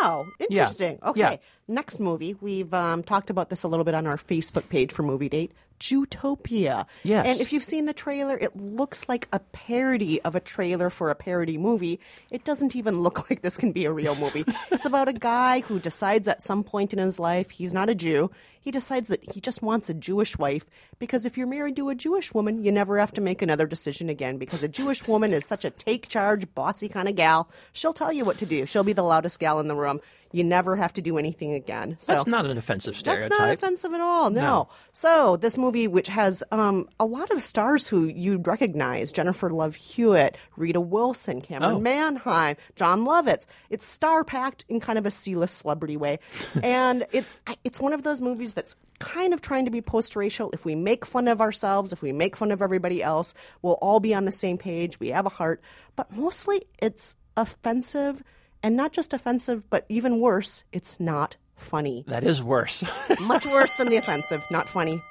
Wow, 0.00 0.26
Yeah. 0.38 0.46
interesting. 0.50 0.98
Okay, 1.02 1.20
Yeah. 1.20 1.36
next 1.66 1.98
movie. 1.98 2.36
We've 2.40 2.72
um, 2.74 3.02
talked 3.02 3.30
about 3.30 3.48
this 3.48 3.62
a 3.64 3.68
little 3.68 3.84
bit 3.84 3.94
on 3.94 4.06
our 4.06 4.18
Facebook 4.18 4.68
page 4.68 4.92
for 4.92 5.02
Movie 5.02 5.30
Date. 5.30 5.50
Jewtopia. 5.82 6.86
Yes. 7.02 7.26
And 7.26 7.40
if 7.40 7.52
you've 7.52 7.64
seen 7.64 7.86
the 7.86 7.92
trailer, 7.92 8.38
it 8.38 8.56
looks 8.56 9.08
like 9.08 9.26
a 9.32 9.40
parody 9.40 10.22
of 10.22 10.36
a 10.36 10.40
trailer 10.40 10.90
for 10.90 11.10
a 11.10 11.16
parody 11.16 11.58
movie. 11.58 11.98
It 12.30 12.44
doesn't 12.44 12.76
even 12.76 13.00
look 13.00 13.28
like 13.30 13.42
this 13.42 13.56
can 13.56 13.72
be 13.72 13.84
a 13.84 13.92
real 13.92 14.14
movie. 14.14 14.44
it's 14.70 14.86
about 14.86 15.08
a 15.08 15.12
guy 15.12 15.60
who 15.62 15.80
decides 15.80 16.28
at 16.28 16.40
some 16.40 16.62
point 16.62 16.92
in 16.92 17.00
his 17.00 17.18
life 17.18 17.50
he's 17.50 17.74
not 17.74 17.90
a 17.90 17.96
Jew. 17.96 18.30
He 18.60 18.70
decides 18.70 19.08
that 19.08 19.28
he 19.32 19.40
just 19.40 19.60
wants 19.60 19.90
a 19.90 19.94
Jewish 19.94 20.38
wife 20.38 20.66
because 21.00 21.26
if 21.26 21.36
you're 21.36 21.48
married 21.48 21.74
to 21.74 21.88
a 21.88 21.96
Jewish 21.96 22.32
woman, 22.32 22.62
you 22.62 22.70
never 22.70 22.96
have 22.96 23.12
to 23.14 23.20
make 23.20 23.42
another 23.42 23.66
decision 23.66 24.08
again 24.08 24.38
because 24.38 24.62
a 24.62 24.68
Jewish 24.68 25.08
woman 25.08 25.32
is 25.32 25.44
such 25.44 25.64
a 25.64 25.70
take 25.70 26.06
charge, 26.06 26.46
bossy 26.54 26.88
kind 26.88 27.08
of 27.08 27.16
gal. 27.16 27.50
She'll 27.72 27.92
tell 27.92 28.12
you 28.12 28.24
what 28.24 28.38
to 28.38 28.46
do. 28.46 28.64
She'll 28.66 28.84
be 28.84 28.92
the 28.92 29.02
loudest 29.02 29.40
gal 29.40 29.58
in 29.58 29.66
the 29.66 29.74
room. 29.74 30.00
You 30.32 30.44
never 30.44 30.76
have 30.76 30.92
to 30.94 31.02
do 31.02 31.18
anything 31.18 31.52
again. 31.52 31.96
So 32.00 32.12
That's 32.12 32.26
not 32.26 32.46
an 32.46 32.56
offensive 32.56 32.96
stereotype. 32.96 33.28
that's 33.30 33.38
not 33.38 33.50
offensive 33.50 33.92
at 33.92 34.00
all. 34.00 34.30
No. 34.30 34.40
No. 34.40 34.68
So 34.92 35.36
this 35.36 35.56
movie, 35.56 35.86
which 35.86 36.08
has 36.08 36.42
um, 36.50 36.88
a 36.98 37.04
lot 37.04 37.30
of 37.30 37.42
stars 37.42 37.86
who 37.86 38.04
you'd 38.06 38.46
recognize: 38.46 39.12
Jennifer 39.12 39.50
Love 39.50 39.76
Hewitt, 39.76 40.36
Rita 40.56 40.80
Wilson, 40.80 41.40
Camryn 41.42 41.62
Oh. 41.74 41.78
Manheim, 41.80 42.56
Jon 42.76 43.04
Lovitz. 43.04 43.46
It's 43.70 43.86
star 43.86 44.24
packed 44.24 44.64
in 44.68 44.80
kind 44.80 44.98
of 44.98 45.06
a 45.06 45.10
C-list 45.10 45.58
celebrity 45.58 45.96
way, 45.96 46.18
and 46.62 47.06
it's 47.12 47.38
it's 47.64 47.78
one 47.80 47.92
of 47.92 48.02
those 48.02 48.20
movies 48.20 48.54
that's 48.54 48.76
kind 48.98 49.34
of 49.34 49.40
trying 49.40 49.64
to 49.64 49.70
be 49.70 49.80
post-racial. 49.80 50.50
If 50.52 50.64
we 50.64 50.74
make 50.74 51.04
fun 51.04 51.26
of 51.28 51.40
ourselves, 51.40 51.92
if 51.92 52.02
we 52.02 52.12
make 52.12 52.36
fun 52.36 52.52
of 52.52 52.62
everybody 52.62 53.02
else, 53.02 53.34
we'll 53.62 53.74
all 53.82 54.00
be 54.00 54.14
on 54.14 54.24
the 54.24 54.32
same 54.32 54.56
page. 54.58 54.98
We 55.00 55.08
have 55.08 55.26
a 55.26 55.30
heart, 55.30 55.60
but 55.96 56.10
mostly 56.16 56.62
it's 56.80 57.16
offensive. 57.36 58.22
And 58.62 58.76
not 58.76 58.92
just 58.92 59.12
offensive, 59.12 59.68
but 59.70 59.84
even 59.88 60.20
worse, 60.20 60.64
it's 60.72 60.98
not 61.00 61.36
funny. 61.56 62.04
That 62.06 62.24
is 62.24 62.42
worse. 62.42 62.84
Much 63.20 63.46
worse 63.46 63.74
than 63.74 63.88
the 63.88 63.96
offensive. 63.96 64.42
Not 64.50 64.68
funny. 64.68 65.02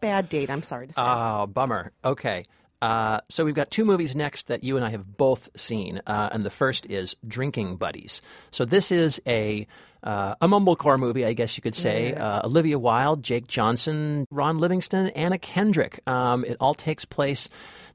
Bad 0.00 0.28
date, 0.28 0.50
I'm 0.50 0.62
sorry 0.62 0.86
to 0.86 0.92
say. 0.92 1.02
Oh, 1.02 1.46
bummer. 1.46 1.92
Okay. 2.04 2.44
Uh, 2.82 3.20
so 3.28 3.44
we've 3.44 3.54
got 3.54 3.70
two 3.70 3.84
movies 3.84 4.16
next 4.16 4.48
that 4.48 4.64
you 4.64 4.76
and 4.76 4.84
I 4.84 4.90
have 4.90 5.16
both 5.18 5.50
seen, 5.54 6.00
uh, 6.06 6.30
and 6.32 6.42
the 6.42 6.50
first 6.50 6.86
is 6.86 7.14
Drinking 7.26 7.76
Buddies. 7.76 8.22
So 8.50 8.64
this 8.64 8.90
is 8.90 9.20
a 9.26 9.66
uh, 10.02 10.34
a 10.40 10.48
mumblecore 10.48 10.98
movie, 10.98 11.26
I 11.26 11.34
guess 11.34 11.58
you 11.58 11.62
could 11.62 11.74
say. 11.74 12.14
Uh, 12.14 12.46
Olivia 12.46 12.78
Wilde, 12.78 13.22
Jake 13.22 13.46
Johnson, 13.46 14.26
Ron 14.30 14.56
Livingston, 14.58 15.08
Anna 15.08 15.36
Kendrick. 15.36 16.00
Um, 16.08 16.42
it 16.46 16.56
all 16.58 16.72
takes 16.72 17.04
place. 17.04 17.50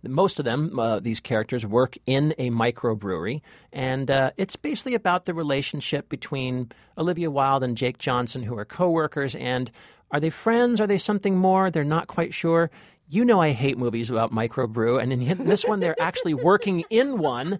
Most 0.07 0.39
of 0.39 0.45
them, 0.45 0.79
uh, 0.79 0.99
these 0.99 1.19
characters, 1.19 1.65
work 1.65 1.97
in 2.05 2.33
a 2.37 2.49
microbrewery, 2.49 3.41
and 3.71 4.09
uh, 4.09 4.31
it's 4.37 4.55
basically 4.55 4.93
about 4.93 5.25
the 5.25 5.33
relationship 5.33 6.09
between 6.09 6.71
Olivia 6.97 7.31
Wilde 7.31 7.63
and 7.63 7.77
Jake 7.77 7.97
Johnson, 7.97 8.43
who 8.43 8.57
are 8.57 8.65
coworkers. 8.65 9.35
And 9.35 9.71
are 10.11 10.19
they 10.19 10.29
friends? 10.29 10.79
Are 10.79 10.87
they 10.87 10.97
something 10.97 11.35
more? 11.35 11.69
They're 11.69 11.83
not 11.83 12.07
quite 12.07 12.33
sure. 12.33 12.71
You 13.07 13.25
know, 13.25 13.41
I 13.41 13.51
hate 13.51 13.77
movies 13.77 14.09
about 14.09 14.31
microbrew, 14.31 15.01
and 15.01 15.13
in 15.13 15.45
this 15.45 15.65
one, 15.65 15.79
they're 15.79 15.99
actually 16.01 16.33
working 16.33 16.83
in 16.89 17.17
one. 17.17 17.59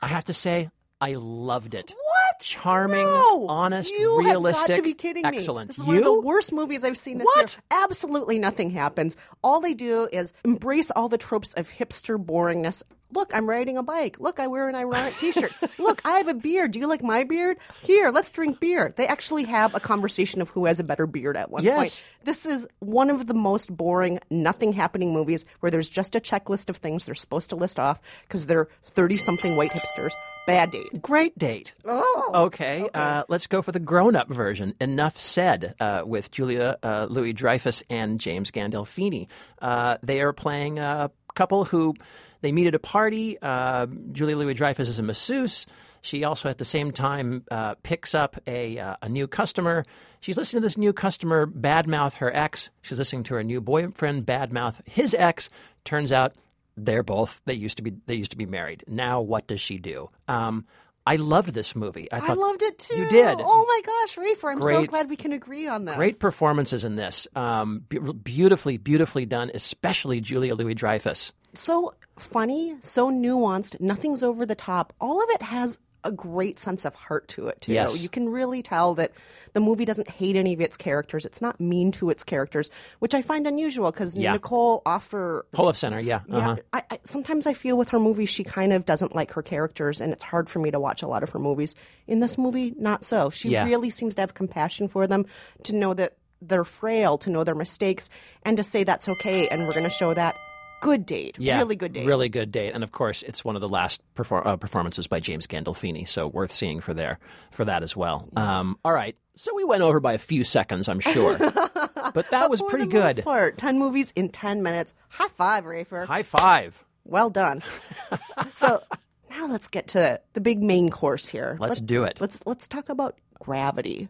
I 0.00 0.08
have 0.08 0.24
to 0.24 0.34
say, 0.34 0.70
I 1.00 1.14
loved 1.14 1.74
it. 1.74 1.92
What? 1.94 2.15
Charming, 2.40 3.04
No! 3.06 3.46
honest, 3.48 3.90
you 3.90 4.18
realistic. 4.18 4.58
have 4.60 4.68
got 4.68 4.76
to 4.76 4.82
be 4.82 4.94
kidding 4.94 5.22
me. 5.28 5.36
Excellent. 5.36 5.68
This 5.68 5.78
is 5.78 5.82
you? 5.82 5.88
one 5.88 5.96
of 5.98 6.04
the 6.04 6.20
worst 6.20 6.52
movies 6.52 6.84
I've 6.84 6.98
seen 6.98 7.18
this 7.18 7.26
What? 7.26 7.52
year. 7.52 7.62
Absolutely 7.82 8.38
nothing 8.38 8.70
happens. 8.70 9.16
All 9.42 9.60
they 9.60 9.74
do 9.74 10.08
is 10.12 10.32
embrace 10.44 10.90
all 10.90 11.08
the 11.08 11.18
tropes 11.18 11.52
of 11.54 11.68
hipster 11.70 12.22
boringness. 12.22 12.82
Look, 13.12 13.34
I'm 13.34 13.48
riding 13.48 13.76
a 13.76 13.82
bike. 13.82 14.18
Look, 14.20 14.40
I 14.40 14.46
wear 14.48 14.68
an 14.68 14.74
ironic 14.74 15.16
T-shirt. 15.18 15.52
Look, 15.78 16.02
I 16.04 16.18
have 16.18 16.28
a 16.28 16.34
beard. 16.34 16.72
Do 16.72 16.80
you 16.80 16.86
like 16.86 17.02
my 17.02 17.24
beard? 17.24 17.56
Here, 17.82 18.10
let's 18.10 18.30
drink 18.30 18.58
beer. 18.60 18.92
They 18.96 19.06
actually 19.06 19.44
have 19.44 19.74
a 19.74 19.80
conversation 19.80 20.42
of 20.42 20.50
who 20.50 20.66
has 20.66 20.80
a 20.80 20.84
better 20.84 21.06
beard 21.06 21.36
at 21.36 21.50
one 21.50 21.62
Yes. 21.62 21.76
point. 21.78 22.04
This 22.24 22.44
is 22.44 22.66
one 22.80 23.08
of 23.10 23.26
the 23.28 23.34
most 23.34 23.74
boring, 23.74 24.18
nothing 24.30 24.72
happening 24.72 25.12
movies 25.12 25.44
where 25.60 25.70
there's 25.70 25.88
just 25.88 26.16
a 26.16 26.20
checklist 26.20 26.68
of 26.68 26.76
things 26.78 27.04
they're 27.04 27.14
supposed 27.14 27.50
to 27.50 27.56
list 27.56 27.78
off 27.78 28.00
because 28.22 28.46
they're 28.46 28.68
30 28.82 29.16
something 29.18 29.56
white 29.56 29.70
hipsters. 29.72 30.12
Bad 30.46 30.70
date. 30.72 31.00
Great 31.02 31.36
date. 31.38 31.74
Oh. 31.84 32.30
Okay, 32.34 32.88
Uh, 32.94 33.24
let's 33.28 33.46
go 33.46 33.62
for 33.62 33.72
the 33.72 33.80
grown-up 33.80 34.28
version. 34.28 34.74
Enough 34.80 35.18
said 35.20 35.74
uh, 35.80 36.02
with 36.04 36.30
Julia 36.30 36.76
uh, 36.82 37.06
Louis 37.08 37.32
Dreyfus 37.32 37.82
and 37.88 38.20
James 38.20 38.50
Gandolfini. 38.50 39.26
Uh, 39.62 39.96
they 40.02 40.20
are 40.20 40.32
playing 40.32 40.78
a 40.78 41.10
couple 41.34 41.64
who 41.64 41.94
they 42.40 42.52
meet 42.52 42.66
at 42.66 42.74
a 42.74 42.78
party. 42.78 43.38
Uh, 43.40 43.86
Julia 44.12 44.36
Louis 44.36 44.54
Dreyfus 44.54 44.88
is 44.88 44.98
a 44.98 45.02
masseuse. 45.02 45.66
She 46.02 46.22
also, 46.22 46.48
at 46.48 46.58
the 46.58 46.64
same 46.64 46.92
time, 46.92 47.44
uh, 47.50 47.74
picks 47.82 48.14
up 48.14 48.36
a 48.46 48.78
uh, 48.78 48.96
a 49.02 49.08
new 49.08 49.26
customer. 49.26 49.84
She's 50.20 50.36
listening 50.36 50.62
to 50.62 50.66
this 50.66 50.76
new 50.76 50.92
customer 50.92 51.46
badmouth 51.46 52.14
her 52.14 52.34
ex. 52.34 52.70
She's 52.82 52.98
listening 52.98 53.24
to 53.24 53.34
her 53.34 53.42
new 53.42 53.60
boyfriend 53.60 54.24
badmouth 54.24 54.76
his 54.86 55.14
ex. 55.14 55.48
Turns 55.84 56.12
out 56.12 56.34
they're 56.76 57.02
both 57.02 57.40
they 57.44 57.54
used 57.54 57.78
to 57.78 57.82
be 57.82 57.94
they 58.06 58.14
used 58.14 58.30
to 58.30 58.36
be 58.36 58.46
married. 58.46 58.84
Now 58.86 59.20
what 59.20 59.46
does 59.48 59.60
she 59.60 59.78
do? 59.78 60.10
Um, 60.28 60.66
I 61.06 61.16
loved 61.16 61.54
this 61.54 61.76
movie. 61.76 62.10
I 62.12 62.18
I 62.18 62.34
loved 62.34 62.62
it 62.62 62.78
too. 62.78 62.96
You 62.96 63.08
did. 63.08 63.38
Oh 63.40 63.64
my 63.66 63.80
gosh, 63.86 64.16
Rafer, 64.16 64.52
I'm 64.52 64.62
so 64.62 64.84
glad 64.86 65.08
we 65.08 65.16
can 65.16 65.32
agree 65.32 65.68
on 65.68 65.84
this. 65.84 65.96
Great 65.96 66.18
performances 66.18 66.84
in 66.84 66.96
this. 66.96 67.28
Um, 67.36 67.84
be- 67.88 67.98
beautifully, 67.98 68.76
beautifully 68.76 69.24
done, 69.24 69.50
especially 69.54 70.20
Julia 70.20 70.54
Louis 70.54 70.74
Dreyfus. 70.74 71.32
So 71.56 71.94
funny, 72.18 72.76
so 72.82 73.10
nuanced, 73.10 73.80
nothing's 73.80 74.22
over 74.22 74.46
the 74.46 74.54
top. 74.54 74.92
All 75.00 75.22
of 75.22 75.30
it 75.30 75.42
has 75.42 75.78
a 76.04 76.12
great 76.12 76.60
sense 76.60 76.84
of 76.84 76.94
heart 76.94 77.26
to 77.28 77.48
it 77.48 77.60
too. 77.62 77.72
Yes. 77.72 78.00
You 78.00 78.08
can 78.08 78.28
really 78.28 78.62
tell 78.62 78.94
that 78.94 79.10
the 79.54 79.60
movie 79.60 79.84
doesn't 79.84 80.08
hate 80.08 80.36
any 80.36 80.52
of 80.52 80.60
its 80.60 80.76
characters. 80.76 81.24
It's 81.24 81.40
not 81.42 81.58
mean 81.60 81.90
to 81.92 82.10
its 82.10 82.22
characters, 82.22 82.70
which 83.00 83.12
I 83.14 83.22
find 83.22 83.46
unusual 83.46 83.90
because 83.90 84.14
Yeah. 84.14 84.32
Nicole 84.32 84.82
offer 84.86 85.46
Olaf 85.56 85.76
Center, 85.76 85.98
yeah. 85.98 86.20
yeah, 86.28 86.36
Uh-huh. 86.36 86.56
I, 86.72 86.82
I, 86.90 86.98
sometimes 87.04 87.46
I 87.46 87.54
feel 87.54 87.76
with 87.76 87.88
her 87.88 87.98
movies 87.98 88.28
she 88.28 88.44
kind 88.44 88.72
of 88.72 88.84
doesn't 88.86 89.16
like 89.16 89.32
her 89.32 89.42
characters, 89.42 90.00
and 90.00 90.12
it's 90.12 90.22
hard 90.22 90.48
for 90.48 90.58
me 90.60 90.70
to 90.70 90.78
watch 90.78 91.02
a 91.02 91.08
lot 91.08 91.22
of 91.24 91.30
her 91.30 91.38
movies. 91.40 91.74
In 92.06 92.20
this 92.20 92.38
movie, 92.38 92.72
not 92.78 93.04
so. 93.04 93.30
She 93.30 93.48
Yeah. 93.48 93.64
really 93.64 93.90
seems 93.90 94.14
to 94.16 94.20
have 94.22 94.34
compassion 94.34 94.86
for 94.88 95.06
them, 95.08 95.26
to 95.64 95.74
know 95.74 95.92
that 95.94 96.18
they're 96.42 96.64
frail, 96.64 97.18
to 97.18 97.30
know 97.30 97.42
their 97.42 97.54
mistakes, 97.56 98.10
and 98.44 98.58
to 98.58 98.62
say 98.62 98.84
that's 98.84 99.08
okay, 99.08 99.48
and 99.48 99.66
we're 99.66 99.72
going 99.72 99.84
to 99.84 99.90
show 99.90 100.12
that. 100.14 100.36
Good 100.80 101.06
date, 101.06 101.36
Yeah, 101.38 101.58
really 101.58 101.74
good 101.76 101.92
date. 101.94 102.06
Really 102.06 102.28
good 102.28 102.52
date, 102.52 102.72
and 102.74 102.84
of 102.84 102.92
course, 102.92 103.22
it's 103.22 103.44
one 103.44 103.56
of 103.56 103.62
the 103.62 103.68
last 103.68 104.02
perfor- 104.14 104.44
uh, 104.46 104.56
performances 104.56 105.06
by 105.06 105.20
James 105.20 105.46
Gandolfini, 105.46 106.06
so 106.08 106.28
worth 106.28 106.52
seeing 106.52 106.80
for 106.80 106.92
there 106.94 107.18
for 107.50 107.64
that 107.64 107.82
as 107.82 107.96
well. 107.96 108.28
Um, 108.36 108.78
all 108.84 108.92
right, 108.92 109.16
so 109.36 109.54
we 109.54 109.64
went 109.64 109.82
over 109.82 110.00
by 110.00 110.12
a 110.12 110.18
few 110.18 110.44
seconds, 110.44 110.88
I'm 110.88 111.00
sure, 111.00 111.36
but 111.38 112.30
that 112.30 112.50
was 112.50 112.60
For 112.60 112.68
pretty 112.70 112.84
the 112.84 112.90
good. 112.92 113.16
most 113.16 113.24
part, 113.24 113.58
ten 113.58 113.78
movies 113.78 114.12
in 114.14 114.28
ten 114.28 114.62
minutes. 114.62 114.92
High 115.08 115.28
five, 115.28 115.64
Rafer. 115.64 116.06
High 116.06 116.22
five. 116.22 116.84
Well 117.04 117.30
done. 117.30 117.62
so 118.54 118.82
now 119.30 119.46
let's 119.48 119.68
get 119.68 119.88
to 119.88 120.20
the 120.34 120.40
big 120.40 120.62
main 120.62 120.90
course 120.90 121.26
here. 121.26 121.56
Let's 121.58 121.76
Let- 121.80 121.86
do 121.86 122.04
it. 122.04 122.18
Let's 122.20 122.38
let's 122.46 122.68
talk 122.68 122.90
about 122.90 123.16
gravity. 123.40 124.08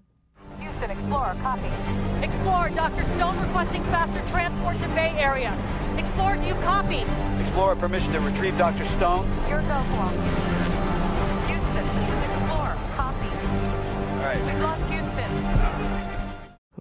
Houston, 0.59 0.91
Explorer, 0.91 1.37
copy. 1.43 2.25
Explorer, 2.25 2.71
Dr. 2.71 3.05
Stone 3.17 3.39
requesting 3.41 3.83
faster 3.85 4.23
transport 4.31 4.79
to 4.81 4.89
Bay 4.89 5.15
Area. 5.19 5.55
Explorer, 5.99 6.37
do 6.37 6.47
you 6.47 6.55
copy? 6.57 7.05
Explorer, 7.43 7.77
permission 7.77 8.13
to 8.13 8.21
retrieve 8.21 8.57
Dr. 8.59 8.85
Stone. 8.97 9.27
Your 9.49 9.61
go, 9.63 9.83
Guam. 9.89 10.13
Houston, 11.49 11.87
this 11.97 12.09
is 12.09 12.25
Explorer, 12.31 12.77
copy. 12.97 13.29
All 13.29 14.19
right. 14.25 14.45
We've 14.45 14.61
lost 14.63 14.83
Houston. 14.91 15.31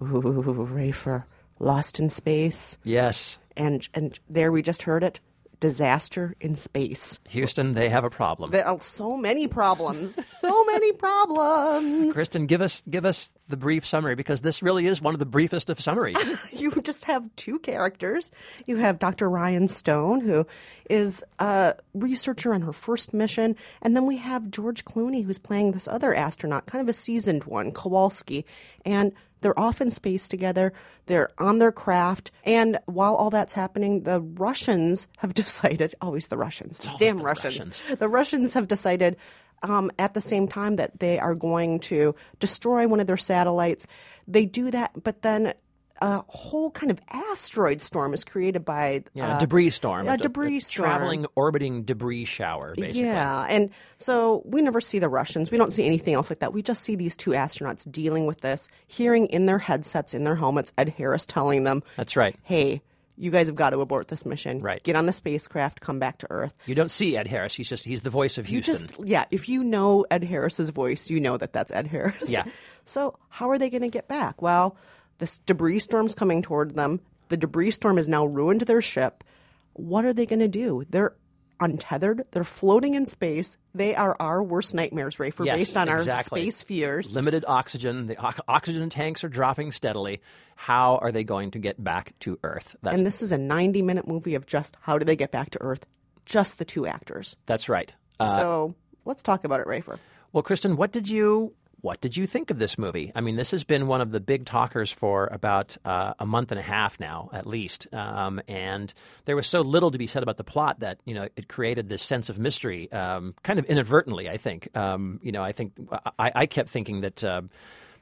Ooh, 0.02 0.66
Rafer, 0.70 1.24
Lost 1.58 1.98
in 2.00 2.08
Space. 2.10 2.76
Yes, 2.84 3.38
And 3.56 3.88
and 3.94 4.18
there 4.28 4.52
we 4.52 4.60
just 4.62 4.82
heard 4.82 5.02
it. 5.02 5.20
Disaster 5.60 6.34
in 6.40 6.54
space. 6.54 7.18
Houston, 7.28 7.74
they 7.74 7.88
have 7.88 8.04
a 8.04 8.10
problem. 8.10 8.50
There 8.50 8.66
are 8.66 8.80
so 8.80 9.16
many 9.16 9.46
problems. 9.48 10.18
so 10.38 10.64
many 10.64 10.92
problems. 10.92 12.12
Kristen, 12.12 12.46
give 12.46 12.60
us 12.60 12.82
give 12.88 13.04
us 13.04 13.30
the 13.48 13.56
brief 13.56 13.86
summary 13.86 14.14
because 14.14 14.42
this 14.42 14.62
really 14.62 14.86
is 14.86 15.00
one 15.00 15.14
of 15.14 15.18
the 15.18 15.26
briefest 15.26 15.70
of 15.70 15.80
summaries. 15.80 16.52
you 16.52 16.70
just 16.82 17.04
have 17.04 17.34
two 17.36 17.58
characters. 17.60 18.30
You 18.66 18.76
have 18.76 18.98
Dr. 18.98 19.30
Ryan 19.30 19.68
Stone, 19.68 20.20
who 20.20 20.46
is 20.90 21.24
a 21.38 21.74
researcher 21.94 22.52
on 22.52 22.62
her 22.62 22.72
first 22.72 23.14
mission, 23.14 23.56
and 23.82 23.96
then 23.96 24.06
we 24.06 24.16
have 24.18 24.50
George 24.50 24.84
Clooney, 24.84 25.24
who's 25.24 25.38
playing 25.38 25.72
this 25.72 25.88
other 25.88 26.14
astronaut, 26.14 26.66
kind 26.66 26.82
of 26.82 26.88
a 26.88 26.92
seasoned 26.92 27.44
one, 27.44 27.72
Kowalski. 27.72 28.44
And 28.84 29.12
they're 29.46 29.56
off 29.56 29.80
in 29.80 29.92
space 29.92 30.26
together. 30.26 30.72
They're 31.06 31.30
on 31.38 31.58
their 31.58 31.70
craft. 31.70 32.32
And 32.42 32.80
while 32.86 33.14
all 33.14 33.30
that's 33.30 33.52
happening, 33.52 34.02
the 34.02 34.20
Russians 34.20 35.06
have 35.18 35.34
decided, 35.44 35.94
always 36.00 36.26
the 36.26 36.36
Russians, 36.36 36.78
these 36.78 36.92
damn 36.94 37.18
the 37.18 37.22
Russians. 37.22 37.64
Russians. 37.64 37.98
The 38.00 38.08
Russians 38.08 38.54
have 38.54 38.66
decided 38.66 39.16
um, 39.62 39.92
at 40.00 40.14
the 40.14 40.20
same 40.20 40.48
time 40.48 40.74
that 40.76 40.98
they 40.98 41.20
are 41.20 41.36
going 41.36 41.78
to 41.78 42.16
destroy 42.40 42.88
one 42.88 42.98
of 42.98 43.06
their 43.06 43.16
satellites. 43.16 43.86
They 44.26 44.46
do 44.46 44.68
that, 44.72 45.00
but 45.00 45.22
then 45.22 45.54
a 46.02 46.22
whole 46.28 46.70
kind 46.70 46.90
of 46.90 47.00
asteroid 47.10 47.80
storm 47.80 48.12
is 48.14 48.24
created 48.24 48.64
by 48.64 49.02
Yeah, 49.14 49.36
uh, 49.36 49.38
debris 49.38 49.70
storm. 49.70 50.08
A, 50.08 50.12
a- 50.12 50.16
debris 50.16 50.58
a 50.58 50.60
storm. 50.60 50.88
traveling, 50.90 51.26
orbiting 51.34 51.82
debris 51.84 52.24
shower, 52.26 52.74
basically. 52.76 53.02
Yeah, 53.02 53.46
and 53.48 53.70
so 53.96 54.42
we 54.44 54.62
never 54.62 54.80
see 54.80 54.98
the 54.98 55.08
Russians. 55.08 55.50
We 55.50 55.58
don't 55.58 55.72
see 55.72 55.84
anything 55.86 56.14
else 56.14 56.30
like 56.30 56.40
that. 56.40 56.52
We 56.52 56.62
just 56.62 56.82
see 56.82 56.96
these 56.96 57.16
two 57.16 57.30
astronauts 57.30 57.90
dealing 57.90 58.26
with 58.26 58.40
this, 58.40 58.68
hearing 58.86 59.26
in 59.26 59.46
their 59.46 59.58
headsets, 59.58 60.12
in 60.14 60.24
their 60.24 60.36
helmets, 60.36 60.72
Ed 60.76 60.90
Harris 60.98 61.24
telling 61.26 61.64
them, 61.64 61.82
That's 61.96 62.16
right. 62.16 62.36
"Hey, 62.42 62.82
you 63.18 63.30
guys 63.30 63.46
have 63.46 63.56
got 63.56 63.70
to 63.70 63.80
abort 63.80 64.08
this 64.08 64.26
mission. 64.26 64.60
Right. 64.60 64.82
Get 64.82 64.94
on 64.96 65.06
the 65.06 65.12
spacecraft, 65.14 65.80
come 65.80 65.98
back 65.98 66.18
to 66.18 66.26
Earth." 66.30 66.52
You 66.66 66.74
don't 66.74 66.90
see 66.90 67.16
Ed 67.16 67.26
Harris. 67.26 67.54
He's 67.54 67.68
just 67.68 67.84
he's 67.86 68.02
the 68.02 68.10
voice 68.10 68.36
of 68.36 68.48
You 68.50 68.60
just 68.60 68.94
yeah, 69.02 69.24
if 69.30 69.48
you 69.48 69.64
know 69.64 70.04
Ed 70.10 70.24
Harris's 70.24 70.68
voice, 70.70 71.08
you 71.08 71.20
know 71.20 71.38
that 71.38 71.52
that's 71.54 71.72
Ed 71.72 71.86
Harris. 71.86 72.30
Yeah. 72.30 72.44
So 72.88 73.18
how 73.30 73.50
are 73.50 73.58
they 73.58 73.68
going 73.68 73.82
to 73.82 73.88
get 73.88 74.06
back? 74.06 74.40
Well, 74.40 74.76
this 75.18 75.38
debris 75.38 75.78
storm's 75.80 76.14
coming 76.14 76.42
toward 76.42 76.74
them. 76.74 77.00
The 77.28 77.36
debris 77.36 77.72
storm 77.72 77.96
has 77.96 78.08
now 78.08 78.24
ruined 78.24 78.62
their 78.62 78.82
ship. 78.82 79.24
What 79.72 80.04
are 80.04 80.12
they 80.12 80.26
going 80.26 80.38
to 80.40 80.48
do? 80.48 80.84
They're 80.88 81.14
untethered. 81.58 82.22
They're 82.32 82.44
floating 82.44 82.94
in 82.94 83.06
space. 83.06 83.56
They 83.74 83.94
are 83.94 84.16
our 84.20 84.42
worst 84.42 84.74
nightmares, 84.74 85.16
Rafer, 85.16 85.46
Yes, 85.46 85.56
based 85.56 85.76
on 85.76 85.88
exactly. 85.88 86.40
our 86.40 86.50
space 86.50 86.62
fears. 86.62 87.10
Limited 87.10 87.44
oxygen. 87.48 88.06
The 88.06 88.16
ox- 88.16 88.40
oxygen 88.46 88.90
tanks 88.90 89.24
are 89.24 89.28
dropping 89.28 89.72
steadily. 89.72 90.20
How 90.54 90.96
are 90.98 91.12
they 91.12 91.24
going 91.24 91.50
to 91.52 91.58
get 91.58 91.82
back 91.82 92.12
to 92.20 92.38
Earth? 92.42 92.76
That's 92.82 92.96
And 92.96 93.06
this 93.06 93.22
is 93.22 93.32
a 93.32 93.38
90 93.38 93.82
minute 93.82 94.06
movie 94.06 94.34
of 94.34 94.46
just 94.46 94.76
how 94.82 94.98
do 94.98 95.04
they 95.04 95.16
get 95.16 95.30
back 95.30 95.50
to 95.50 95.62
Earth? 95.62 95.86
Just 96.26 96.58
the 96.58 96.64
two 96.64 96.86
actors. 96.86 97.36
that's 97.46 97.68
right. 97.68 97.92
Uh, 98.18 98.34
so 98.36 98.74
let's 99.04 99.22
talk 99.22 99.44
about 99.44 99.60
it, 99.60 99.66
Rafer. 99.66 99.98
Well, 100.32 100.42
Kristen, 100.42 100.76
what 100.76 100.92
did 100.92 101.08
you 101.08 101.54
what 101.86 102.00
did 102.00 102.16
you 102.16 102.26
think 102.26 102.50
of 102.50 102.58
this 102.58 102.76
movie? 102.76 103.12
I 103.14 103.20
mean, 103.20 103.36
this 103.36 103.52
has 103.52 103.62
been 103.62 103.86
one 103.86 104.00
of 104.00 104.10
the 104.10 104.18
big 104.18 104.44
talkers 104.44 104.90
for 104.90 105.28
about 105.30 105.76
uh, 105.84 106.14
a 106.18 106.26
month 106.26 106.50
and 106.50 106.58
a 106.58 106.62
half 106.62 106.98
now, 106.98 107.30
at 107.32 107.46
least. 107.46 107.86
Um, 107.94 108.40
and 108.48 108.92
there 109.24 109.36
was 109.36 109.46
so 109.46 109.60
little 109.60 109.92
to 109.92 109.98
be 109.98 110.08
said 110.08 110.24
about 110.24 110.36
the 110.36 110.42
plot 110.44 110.80
that 110.80 110.98
you 111.04 111.14
know 111.14 111.28
it 111.36 111.46
created 111.46 111.88
this 111.88 112.02
sense 112.02 112.28
of 112.28 112.38
mystery, 112.40 112.90
um, 112.90 113.34
kind 113.44 113.60
of 113.60 113.64
inadvertently. 113.66 114.28
I 114.28 114.36
think. 114.36 114.68
Um, 114.76 115.20
you 115.22 115.30
know, 115.30 115.44
I 115.44 115.52
think 115.52 115.74
I, 116.18 116.32
I 116.34 116.46
kept 116.46 116.70
thinking 116.70 117.02
that. 117.02 117.22
Uh, 117.22 117.42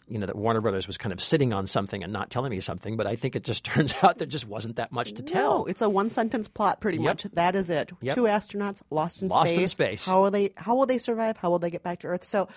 you 0.06 0.18
know 0.18 0.26
that 0.26 0.36
Warner 0.36 0.60
Brothers 0.60 0.86
was 0.86 0.98
kind 0.98 1.14
of 1.14 1.24
sitting 1.24 1.54
on 1.54 1.66
something 1.66 2.04
and 2.04 2.12
not 2.12 2.28
telling 2.28 2.50
me 2.50 2.60
something, 2.60 2.98
but 2.98 3.06
I 3.06 3.16
think 3.16 3.36
it 3.36 3.42
just 3.42 3.64
turns 3.72 3.94
out 4.02 4.18
there 4.18 4.26
just 4.26 4.46
wasn't 4.46 4.76
that 4.76 4.92
much 4.92 5.14
to 5.14 5.22
tell. 5.22 5.60
No, 5.60 5.64
it's 5.64 5.80
a 5.80 5.88
one 5.88 6.10
sentence 6.10 6.46
plot 6.46 6.78
pretty 6.82 6.98
Yep. 6.98 7.04
much. 7.04 7.22
That 7.32 7.54
is 7.56 7.70
it. 7.70 7.90
Yep. 8.02 8.14
Two 8.14 8.24
astronauts 8.24 8.82
lost 8.90 9.22
in 9.22 9.28
Lost 9.28 9.52
in 9.52 9.56
space. 9.56 9.70
space. 9.72 10.04
How 10.06 10.22
will 10.22 10.30
they 10.30 10.52
how 10.56 10.74
will 10.76 10.84
they 10.84 10.98
survive? 10.98 11.38
How 11.38 11.48
will 11.48 11.58
they 11.58 11.70
get 11.70 11.82
back 11.82 12.00
to 12.00 12.08
Earth? 12.08 12.24
So 12.24 12.48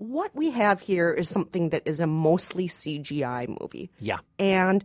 what 0.00 0.34
we 0.34 0.50
have 0.50 0.80
here 0.80 1.12
is 1.12 1.28
something 1.28 1.68
that 1.70 1.82
is 1.84 2.00
a 2.00 2.06
mostly 2.06 2.68
CGI 2.68 3.54
movie. 3.60 3.90
Yeah. 4.00 4.20
And 4.38 4.82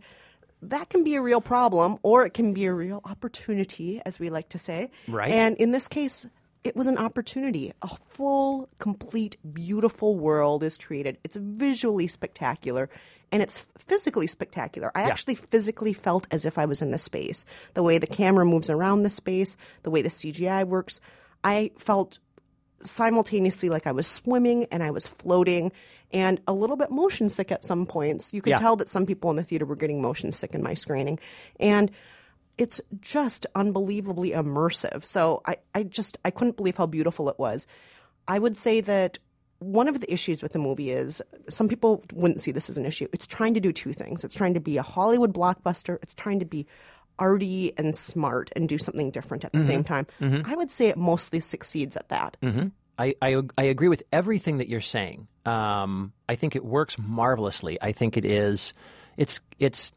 that 0.60 0.90
can 0.90 1.04
be 1.04 1.14
a 1.14 1.22
real 1.22 1.40
problem 1.40 1.98
or 2.02 2.26
it 2.26 2.34
can 2.34 2.52
be 2.52 2.66
a 2.66 2.74
real 2.74 3.00
opportunity, 3.02 4.02
as 4.04 4.18
we 4.18 4.28
like 4.28 4.50
to 4.50 4.58
say. 4.58 4.90
Right. 5.08 5.30
And 5.30 5.56
in 5.56 5.70
this 5.72 5.88
case, 5.88 6.26
it 6.64 6.76
was 6.76 6.86
an 6.86 6.98
opportunity. 6.98 7.72
A 7.80 7.88
full, 8.10 8.68
complete, 8.78 9.38
beautiful 9.54 10.16
world 10.16 10.62
is 10.62 10.76
created. 10.76 11.16
It's 11.24 11.36
visually 11.36 12.08
spectacular 12.08 12.90
and 13.32 13.42
it's 13.42 13.64
physically 13.78 14.26
spectacular. 14.26 14.92
I 14.94 15.02
Yeah. 15.04 15.08
actually 15.08 15.36
physically 15.36 15.94
felt 15.94 16.26
as 16.30 16.44
if 16.44 16.58
I 16.58 16.66
was 16.66 16.82
in 16.82 16.90
the 16.90 16.98
space. 16.98 17.46
The 17.72 17.82
way 17.82 17.96
the 17.96 18.06
camera 18.06 18.44
moves 18.44 18.68
around 18.68 19.02
the 19.02 19.08
space, 19.10 19.56
the 19.82 19.90
way 19.90 20.02
the 20.02 20.10
CGI 20.10 20.62
works, 20.64 21.00
I 21.42 21.70
felt 21.78 22.18
simultaneously 22.82 23.68
like 23.68 23.86
I 23.86 23.92
was 23.92 24.06
swimming 24.06 24.66
and 24.70 24.82
I 24.82 24.90
was 24.90 25.06
floating 25.06 25.72
and 26.12 26.40
a 26.46 26.52
little 26.52 26.76
bit 26.76 26.90
motion 26.90 27.28
sick 27.28 27.50
at 27.50 27.64
some 27.64 27.86
points. 27.86 28.32
You 28.32 28.40
could 28.42 28.50
Yeah. 28.50 28.58
tell 28.58 28.76
that 28.76 28.88
some 28.88 29.06
people 29.06 29.30
in 29.30 29.36
the 29.36 29.42
theater 29.42 29.66
were 29.66 29.76
getting 29.76 30.00
motion 30.00 30.30
sick 30.32 30.54
in 30.54 30.62
my 30.62 30.74
screening. 30.74 31.18
And 31.58 31.90
it's 32.58 32.80
just 33.00 33.46
unbelievably 33.54 34.30
immersive. 34.30 35.04
So 35.04 35.42
I, 35.46 35.56
I 35.74 35.82
just 35.82 36.16
I 36.24 36.30
couldn't 36.30 36.56
believe 36.56 36.76
how 36.76 36.86
beautiful 36.86 37.28
it 37.28 37.38
was. 37.38 37.66
I 38.28 38.38
would 38.38 38.56
say 38.56 38.80
that 38.82 39.18
one 39.58 39.88
of 39.88 40.00
the 40.00 40.12
issues 40.12 40.42
with 40.42 40.52
the 40.52 40.58
movie 40.58 40.90
is 40.90 41.22
some 41.48 41.68
people 41.68 42.04
wouldn't 42.12 42.40
see 42.40 42.52
this 42.52 42.68
as 42.68 42.76
an 42.78 42.84
issue. 42.86 43.08
It's 43.12 43.26
trying 43.26 43.54
to 43.54 43.60
do 43.60 43.72
two 43.72 43.92
things. 43.92 44.22
It's 44.22 44.34
trying 44.34 44.54
to 44.54 44.60
be 44.60 44.76
a 44.76 44.82
Hollywood 44.82 45.32
blockbuster. 45.34 45.98
It's 46.02 46.14
trying 46.14 46.38
to 46.40 46.44
be 46.44 46.66
arty 47.18 47.72
and 47.78 47.96
smart 47.96 48.50
and 48.56 48.68
do 48.68 48.78
something 48.78 49.10
different 49.10 49.44
at 49.44 49.52
the 49.52 49.60
same 49.60 49.84
time. 49.84 50.06
I 50.20 50.54
would 50.54 50.70
say 50.70 50.88
it 50.88 50.96
mostly 50.96 51.40
succeeds 51.40 51.96
at 51.96 52.08
that. 52.08 52.36
hmm 52.42 52.66
I, 52.98 53.14
I 53.20 53.42
I 53.58 53.64
agree 53.64 53.88
with 53.88 54.02
everything 54.10 54.56
that 54.58 54.68
you're 54.70 54.80
saying. 54.80 55.28
Um, 55.44 56.14
I 56.30 56.34
think 56.34 56.56
it 56.56 56.64
works 56.64 56.96
marvelously. 56.98 57.76
I 57.82 57.92
think 57.92 58.16
it 58.16 58.24
is. 58.24 58.72
It's 59.18 59.40
it's 59.58 59.92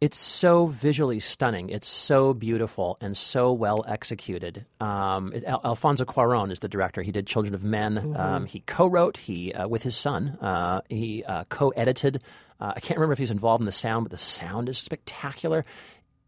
it's 0.00 0.18
so 0.18 0.66
visually 0.66 1.20
stunning. 1.20 1.70
It's 1.70 1.88
so 1.88 2.34
beautiful 2.34 2.98
and 3.00 3.16
so 3.16 3.52
well 3.52 3.84
executed. 3.88 4.66
Um, 4.80 5.32
it, 5.34 5.44
Al- 5.44 5.60
Alfonso 5.64 6.04
Cuarón 6.04 6.50
is 6.50 6.58
the 6.58 6.68
director. 6.68 7.00
He 7.00 7.12
did 7.12 7.26
Children 7.28 7.54
of 7.54 7.62
Men. 7.64 8.14
Um, 8.16 8.44
he 8.46 8.60
co-wrote. 8.60 9.16
He 9.16 9.52
uh, 9.54 9.68
with 9.68 9.82
his 9.84 9.96
son. 9.96 10.36
Uh, 10.40 10.80
he 10.88 11.22
uh, 11.24 11.44
co-edited. 11.48 12.22
Uh, 12.60 12.72
I 12.74 12.80
can't 12.80 12.98
remember 12.98 13.12
if 13.12 13.18
he's 13.20 13.30
involved 13.30 13.62
in 13.62 13.66
the 13.66 13.72
sound, 13.72 14.04
but 14.04 14.10
the 14.10 14.16
sound 14.18 14.68
is 14.68 14.78
spectacular. 14.78 15.64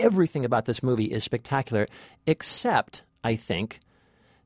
Everything 0.00 0.44
about 0.44 0.64
this 0.64 0.82
movie 0.82 1.06
is 1.06 1.24
spectacular, 1.24 1.86
except 2.26 3.02
I 3.24 3.36
think 3.36 3.80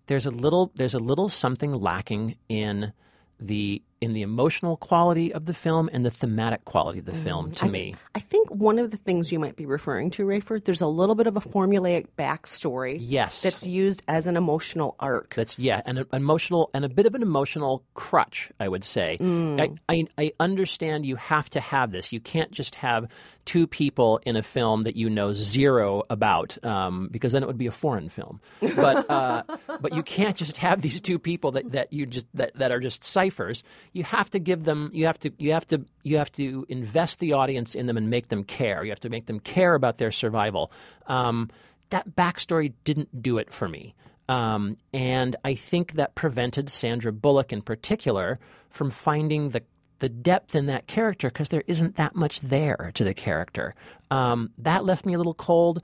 there's 0.06 0.26
a 0.26 0.30
little 0.30 0.72
there's 0.74 0.94
a 0.94 0.98
little 0.98 1.28
something 1.28 1.72
lacking 1.72 2.36
in 2.48 2.92
the 3.38 3.82
in 4.02 4.12
the 4.12 4.22
emotional 4.22 4.76
quality 4.76 5.32
of 5.32 5.46
the 5.46 5.54
film 5.54 5.88
and 5.92 6.04
the 6.04 6.10
thematic 6.10 6.64
quality 6.64 6.98
of 6.98 7.04
the 7.04 7.12
film 7.12 7.52
to 7.52 7.66
I, 7.66 7.68
me. 7.68 7.94
I 8.14 8.18
think 8.18 8.50
one 8.50 8.78
of 8.78 8.90
the 8.90 8.96
things 8.96 9.30
you 9.30 9.38
might 9.38 9.54
be 9.54 9.64
referring 9.64 10.10
to, 10.12 10.26
Rafer, 10.26 10.62
there's 10.62 10.80
a 10.80 10.88
little 10.88 11.14
bit 11.14 11.28
of 11.28 11.36
a 11.36 11.40
formulaic 11.40 12.08
backstory. 12.18 12.98
Yes. 13.00 13.42
That's 13.42 13.64
used 13.64 14.02
as 14.08 14.26
an 14.26 14.36
emotional 14.36 14.96
arc. 14.98 15.34
That's 15.36 15.58
yeah, 15.58 15.82
and 15.86 15.98
an 15.98 16.06
emotional 16.12 16.70
and 16.74 16.84
a 16.84 16.88
bit 16.88 17.06
of 17.06 17.14
an 17.14 17.22
emotional 17.22 17.84
crutch, 17.94 18.50
I 18.58 18.68
would 18.68 18.84
say. 18.84 19.18
Mm. 19.20 19.60
I, 19.88 19.94
I 19.94 20.06
I 20.18 20.32
understand 20.40 21.06
you 21.06 21.16
have 21.16 21.48
to 21.50 21.60
have 21.60 21.92
this. 21.92 22.12
You 22.12 22.20
can't 22.20 22.50
just 22.50 22.74
have 22.76 23.08
two 23.44 23.66
people 23.66 24.20
in 24.24 24.36
a 24.36 24.42
film 24.42 24.84
that 24.84 24.96
you 24.96 25.10
know 25.10 25.34
zero 25.34 26.04
about, 26.10 26.62
um, 26.64 27.08
because 27.10 27.32
then 27.32 27.42
it 27.42 27.46
would 27.46 27.58
be 27.58 27.66
a 27.66 27.72
foreign 27.72 28.08
film. 28.08 28.40
But 28.60 29.08
uh, 29.10 29.42
but 29.80 29.94
you 29.94 30.02
can't 30.02 30.36
just 30.36 30.58
have 30.58 30.82
these 30.82 31.00
two 31.00 31.18
people 31.18 31.52
that, 31.52 31.72
that 31.72 31.92
you 31.92 32.06
just 32.06 32.26
that, 32.34 32.54
that 32.54 32.72
are 32.72 32.80
just 32.80 33.04
ciphers. 33.04 33.62
You 33.92 34.04
have 34.04 34.30
to 34.30 34.38
give 34.38 34.64
them. 34.64 34.90
You 34.92 35.06
have 35.06 35.18
to. 35.20 35.32
You 35.38 35.52
have 35.52 35.66
to. 35.68 35.84
You 36.02 36.18
have 36.18 36.32
to 36.32 36.66
invest 36.68 37.18
the 37.18 37.34
audience 37.34 37.74
in 37.74 37.86
them 37.86 37.96
and 37.96 38.08
make 38.10 38.28
them 38.28 38.44
care. 38.44 38.84
You 38.84 38.90
have 38.90 39.00
to 39.00 39.10
make 39.10 39.26
them 39.26 39.40
care 39.40 39.74
about 39.74 39.98
their 39.98 40.12
survival. 40.12 40.72
Um, 41.06 41.50
that 41.90 42.16
backstory 42.16 42.72
didn't 42.84 43.22
do 43.22 43.38
it 43.38 43.52
for 43.52 43.68
me. 43.68 43.94
Um, 44.28 44.78
and 44.94 45.36
I 45.44 45.54
think 45.54 45.92
that 45.94 46.14
prevented 46.14 46.70
Sandra 46.70 47.12
Bullock 47.12 47.52
in 47.52 47.60
particular 47.60 48.38
from 48.70 48.90
finding 48.90 49.50
the 49.50 49.62
the 49.98 50.08
depth 50.08 50.56
in 50.56 50.66
that 50.66 50.88
character 50.88 51.28
because 51.28 51.50
there 51.50 51.62
isn't 51.68 51.96
that 51.96 52.16
much 52.16 52.40
there 52.40 52.90
to 52.94 53.04
the 53.04 53.14
character. 53.14 53.74
Um, 54.10 54.50
that 54.58 54.84
left 54.84 55.06
me 55.06 55.14
a 55.14 55.16
little 55.16 55.34
cold. 55.34 55.82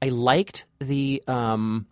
I 0.00 0.10
liked 0.10 0.66
the 0.78 1.22
um, 1.26 1.86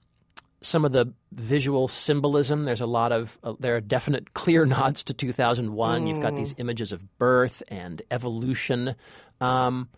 some 0.65 0.85
of 0.85 0.93
the 0.93 1.13
visual 1.33 1.89
symbolism. 1.89 2.65
There's 2.65 2.81
a 2.81 2.87
lot 2.87 3.13
of 3.13 3.39
uh, 3.43 3.55
there 3.61 3.77
are 3.77 3.81
definite 3.81 4.35
clear 4.35 4.67
nods 4.67 5.05
to 5.05 5.15
2001. 5.15 6.07
You've 6.07 6.23
got 6.23 6.35
these 6.35 6.55
images 6.59 6.93
of 6.93 7.19
birth 7.19 7.63
and 7.69 8.03
evolution. 8.11 8.95
Um, 9.41 9.89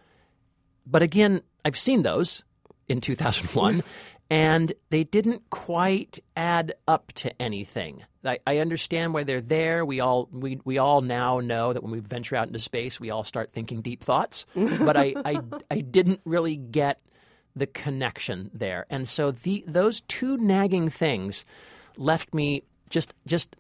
but 0.86 1.02
again, 1.02 1.42
I've 1.64 1.78
seen 1.78 2.02
those 2.02 2.42
in 2.88 3.00
2001, 3.00 3.82
and 4.30 4.72
they 4.90 5.04
didn't 5.04 5.48
quite 5.50 6.20
add 6.36 6.74
up 6.86 7.12
to 7.14 7.42
anything. 7.42 8.04
I, 8.24 8.38
I 8.46 8.58
understand 8.58 9.14
why 9.14 9.22
they're 9.22 9.40
there. 9.40 9.84
We 9.84 10.00
all 10.00 10.28
we, 10.32 10.60
we 10.64 10.78
all 10.78 11.00
now 11.00 11.38
know 11.40 11.72
that 11.72 11.82
when 11.82 11.92
we 11.92 12.00
venture 12.00 12.36
out 12.36 12.48
into 12.48 12.58
space, 12.58 12.98
we 12.98 13.10
all 13.10 13.24
start 13.24 13.52
thinking 13.52 13.82
deep 13.82 14.02
thoughts. 14.02 14.46
but 14.54 14.96
I, 14.96 15.14
I 15.24 15.40
I 15.70 15.80
didn't 15.80 16.20
really 16.24 16.56
get 16.56 17.00
the 17.56 17.66
connection 17.66 18.50
there, 18.54 18.86
and 18.90 19.08
so 19.08 19.30
the 19.32 19.64
those 19.66 20.02
two 20.02 20.36
nagging 20.36 20.88
things 20.90 21.44
left 21.96 22.32
me 22.34 22.62
just 22.90 23.14
just 23.26 23.56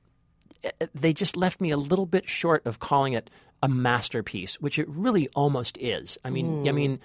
they 0.94 1.12
just 1.12 1.36
left 1.36 1.60
me 1.60 1.70
a 1.70 1.76
little 1.76 2.06
bit 2.06 2.28
short 2.28 2.64
of 2.66 2.78
calling 2.78 3.14
it 3.14 3.30
a 3.62 3.68
masterpiece, 3.68 4.60
which 4.60 4.78
it 4.78 4.86
really 4.88 5.28
almost 5.34 5.78
is. 5.78 6.18
I 6.24 6.30
mean, 6.30 6.66
I 6.66 6.70
Mm. 6.70 6.74
mean, 6.74 7.00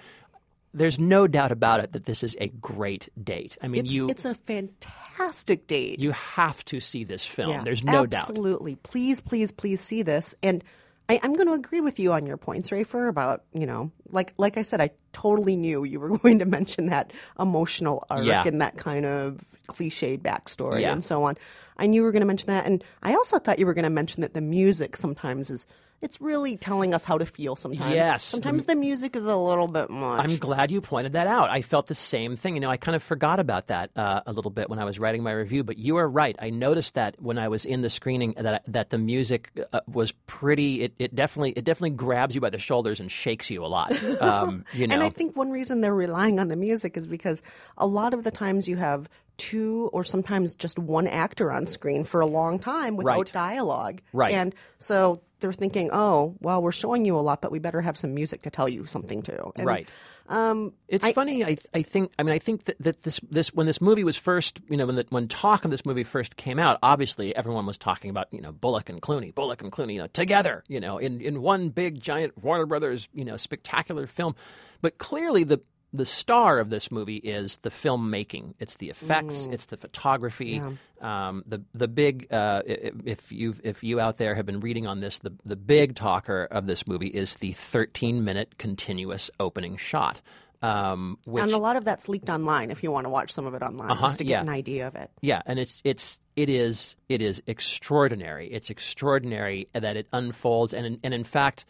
there's 0.74 0.98
no 0.98 1.26
doubt 1.26 1.50
about 1.52 1.80
it 1.80 1.92
that 1.92 2.04
this 2.04 2.22
is 2.22 2.36
a 2.40 2.48
great 2.48 3.08
date. 3.22 3.56
I 3.62 3.68
mean, 3.68 3.84
it's, 3.86 3.94
you 3.94 4.08
it's 4.08 4.24
a 4.24 4.34
fantastic 4.34 5.66
date. 5.66 5.98
you 6.00 6.12
have 6.12 6.64
to 6.66 6.80
see 6.80 7.04
this 7.04 7.24
film. 7.24 7.50
Yeah, 7.50 7.62
there's 7.64 7.82
no 7.84 8.06
doubt. 8.06 8.28
Absolutely. 8.28 8.76
Please, 8.76 9.20
please, 9.20 9.50
please 9.50 9.80
see 9.80 10.02
this. 10.02 10.34
And 10.42 10.62
I, 11.08 11.18
I'm 11.22 11.34
going 11.34 11.48
to 11.48 11.52
agree 11.54 11.80
with 11.80 11.98
you 11.98 12.12
on 12.12 12.26
your 12.26 12.36
points, 12.36 12.70
Rafer, 12.70 13.08
about, 13.08 13.44
you 13.52 13.66
know, 13.66 13.90
like 14.10 14.32
like 14.38 14.56
I 14.56 14.62
said, 14.62 14.80
I 14.80 14.90
totally 15.12 15.56
knew 15.56 15.84
you 15.84 16.00
were 16.00 16.16
going 16.18 16.38
to 16.38 16.44
mention 16.46 16.86
that 16.86 17.12
emotional 17.38 18.04
arc 18.08 18.24
Yeah. 18.24 18.44
and 18.46 18.60
that 18.60 18.76
kind 18.76 19.04
of 19.04 19.40
cliched 19.68 20.20
backstory 20.20 20.82
Yeah. 20.82 20.92
and 20.92 21.02
so 21.04 21.24
on. 21.24 21.36
I 21.82 21.86
knew 21.86 21.96
you 21.96 22.04
were 22.04 22.12
going 22.12 22.20
to 22.20 22.26
mention 22.26 22.46
that. 22.46 22.64
And 22.64 22.82
I 23.02 23.14
also 23.14 23.38
thought 23.38 23.58
you 23.58 23.66
were 23.66 23.74
going 23.74 23.82
to 23.82 23.90
mention 23.90 24.20
that 24.20 24.34
the 24.34 24.40
music 24.40 24.96
sometimes 24.96 25.50
is, 25.50 25.66
it's 26.00 26.20
really 26.20 26.56
telling 26.56 26.94
us 26.94 27.04
how 27.04 27.16
to 27.16 27.24
feel 27.24 27.54
sometimes. 27.54 27.94
Yes. 27.94 28.24
Sometimes 28.24 28.64
the 28.64 28.74
music 28.74 29.14
is 29.14 29.24
a 29.24 29.36
little 29.36 29.68
bit 29.68 29.88
much. 29.88 30.24
I'm 30.24 30.36
glad 30.36 30.70
you 30.72 30.80
pointed 30.80 31.12
that 31.12 31.28
out. 31.28 31.48
I 31.48 31.62
felt 31.62 31.86
the 31.86 31.94
same 31.94 32.34
thing. 32.34 32.54
You 32.54 32.60
know, 32.60 32.70
I 32.70 32.76
kind 32.76 32.96
of 32.96 33.02
forgot 33.04 33.38
about 33.38 33.66
that 33.66 33.90
uh, 33.96 34.20
a 34.26 34.32
little 34.32 34.50
bit 34.50 34.68
when 34.68 34.80
I 34.80 34.84
was 34.84 34.98
writing 34.98 35.22
my 35.22 35.30
review. 35.32 35.62
But 35.62 35.78
you 35.78 35.96
are 35.98 36.08
right. 36.08 36.36
I 36.40 36.50
noticed 36.50 36.94
that 36.94 37.20
when 37.22 37.38
I 37.38 37.48
was 37.48 37.64
in 37.64 37.82
the 37.82 37.90
screening 37.90 38.34
that 38.36 38.64
that 38.66 38.90
the 38.90 38.98
music 38.98 39.50
uh, 39.72 39.80
was 39.86 40.12
pretty. 40.26 40.82
It, 40.82 40.94
it 40.98 41.14
definitely 41.14 41.52
it 41.52 41.64
definitely 41.64 41.90
grabs 41.90 42.34
you 42.34 42.40
by 42.40 42.50
the 42.50 42.58
shoulders 42.58 42.98
and 42.98 43.10
shakes 43.10 43.48
you 43.50 43.64
a 43.64 43.68
lot. 43.68 43.92
Um, 44.22 44.64
you 44.72 44.86
know, 44.86 44.94
And 44.94 45.02
I 45.02 45.08
think 45.08 45.36
one 45.36 45.50
reason 45.50 45.80
they're 45.80 45.94
relying 45.94 46.38
on 46.38 46.48
the 46.48 46.54
music 46.54 46.96
is 46.96 47.06
because 47.06 47.42
a 47.76 47.86
lot 47.86 48.14
of 48.14 48.22
the 48.22 48.30
times 48.30 48.68
you 48.68 48.76
have 48.76 49.08
two 49.38 49.90
or 49.92 50.04
sometimes 50.04 50.54
just 50.54 50.78
one 50.78 51.06
actor 51.06 51.50
on 51.52 51.66
screen 51.66 52.04
for 52.04 52.20
a 52.20 52.26
long 52.26 52.58
time 52.58 52.96
without 52.96 53.16
Right. 53.18 53.32
dialogue. 53.32 54.00
Right. 54.12 54.34
And 54.34 54.54
so 54.78 55.20
they're 55.40 55.52
thinking, 55.52 55.90
oh, 55.92 56.36
well, 56.40 56.62
we're 56.62 56.72
showing 56.72 57.04
you 57.04 57.16
a 57.16 57.20
lot, 57.20 57.40
but 57.42 57.50
we 57.50 57.58
better 57.58 57.80
have 57.80 57.96
some 57.96 58.14
music 58.14 58.42
to 58.42 58.50
tell 58.50 58.68
you 58.68 58.84
something 58.84 59.22
too. 59.22 59.52
And, 59.56 59.66
right. 59.66 59.88
Um, 60.28 60.72
It's 60.86 61.04
I- 61.04 61.12
funny. 61.12 61.44
I 61.44 61.56
I 61.74 61.82
think. 61.82 62.12
I 62.16 62.22
mean, 62.22 62.32
I 62.32 62.38
think 62.38 62.64
that, 62.64 62.76
that 62.80 63.02
this 63.02 63.18
this 63.28 63.52
when 63.52 63.66
this 63.66 63.80
movie 63.80 64.04
was 64.04 64.16
first, 64.16 64.60
you 64.70 64.76
know, 64.76 64.86
when 64.86 64.94
the, 64.94 65.04
when 65.10 65.26
talk 65.26 65.64
of 65.64 65.72
this 65.72 65.84
movie 65.84 66.04
first 66.04 66.36
came 66.36 66.60
out, 66.60 66.78
obviously 66.80 67.34
everyone 67.34 67.66
was 67.66 67.76
talking 67.76 68.08
about 68.08 68.28
you 68.32 68.40
know 68.40 68.52
Bullock 68.52 68.88
and 68.88 69.02
Clooney, 69.02 69.34
Bullock 69.34 69.62
and 69.62 69.72
Clooney, 69.72 69.94
you 69.94 69.98
know, 69.98 70.06
together, 70.06 70.62
you 70.68 70.78
know, 70.78 70.96
in 70.98 71.20
in 71.20 71.42
one 71.42 71.70
big 71.70 72.00
giant 72.00 72.38
Warner 72.42 72.66
Brothers, 72.66 73.08
you 73.12 73.24
know, 73.24 73.36
spectacular 73.36 74.06
film. 74.06 74.36
But 74.80 74.96
clearly 74.98 75.42
the 75.42 75.60
the 75.92 76.04
star 76.06 76.58
of 76.58 76.70
this 76.70 76.90
movie 76.90 77.16
is 77.16 77.58
the 77.58 77.70
filmmaking. 77.70 78.54
It's 78.58 78.76
the 78.76 78.88
effects. 78.90 79.46
Mm. 79.46 79.52
It's 79.52 79.66
the 79.66 79.76
photography. 79.76 80.62
Um, 81.00 81.42
the 81.46 81.62
the 81.74 81.88
big 81.88 82.32
uh, 82.32 82.62
if 82.66 83.30
you 83.32 83.54
if 83.62 83.82
you 83.84 84.00
out 84.00 84.16
there 84.16 84.34
have 84.34 84.46
been 84.46 84.60
reading 84.60 84.86
on 84.86 85.00
this, 85.00 85.18
the 85.18 85.32
the 85.44 85.56
big 85.56 85.94
talker 85.94 86.44
of 86.50 86.66
this 86.66 86.86
movie 86.86 87.08
is 87.08 87.34
the 87.36 87.52
13 87.52 88.24
minute 88.24 88.56
continuous 88.58 89.30
opening 89.38 89.76
shot. 89.76 90.20
Um, 90.62 91.18
which 91.24 91.42
and 91.42 91.50
a 91.52 91.58
lot 91.58 91.74
of 91.74 91.84
that's 91.84 92.08
leaked 92.08 92.30
online 92.30 92.70
if 92.70 92.84
you 92.84 92.92
want 92.92 93.04
to 93.04 93.10
watch 93.10 93.32
some 93.32 93.46
of 93.46 93.54
it 93.54 93.62
online 93.62 93.90
Uh-huh, 93.90 94.06
just 94.06 94.18
to 94.18 94.24
get 94.24 94.30
yeah. 94.30 94.40
an 94.42 94.48
idea 94.48 94.86
of 94.86 94.94
it. 94.94 95.10
yeah, 95.20 95.42
and 95.44 95.58
it's 95.58 95.82
it's 95.84 96.20
it 96.36 96.48
is 96.48 96.94
it 97.08 97.20
is 97.20 97.42
extraordinary. 97.48 98.46
It's 98.52 98.70
extraordinary 98.70 99.68
that 99.74 99.96
it 99.96 100.06
unfolds, 100.12 100.72
and 100.72 100.86
in, 100.86 101.00
and 101.02 101.12
in 101.12 101.24
fact, 101.24 101.64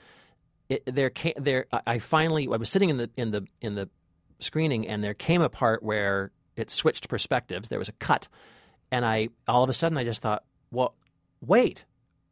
it, 0.68 0.82
there 0.84 1.10
there. 1.38 1.64
I 1.72 1.80
I 1.86 1.98
finally 2.00 2.46
I 2.52 2.56
was 2.56 2.68
sitting 2.68 2.90
in 2.90 2.98
the 2.98 3.08
in 3.16 3.30
the 3.30 3.46
in 3.62 3.74
the 3.76 3.88
screening, 4.42 4.86
and 4.86 5.02
there 5.02 5.14
came 5.14 5.42
a 5.42 5.48
part 5.48 5.82
where 5.82 6.30
it 6.56 6.70
switched 6.70 7.08
perspectives. 7.08 7.68
There 7.68 7.78
was 7.78 7.88
a 7.88 7.92
cut, 7.92 8.28
and 8.90 9.04
I 9.04 9.28
all 9.48 9.64
of 9.64 9.70
a 9.70 9.74
sudden 9.74 9.98
I 9.98 10.04
just 10.04 10.22
thought, 10.22 10.44
well, 10.70 10.94
wait. 11.40 11.84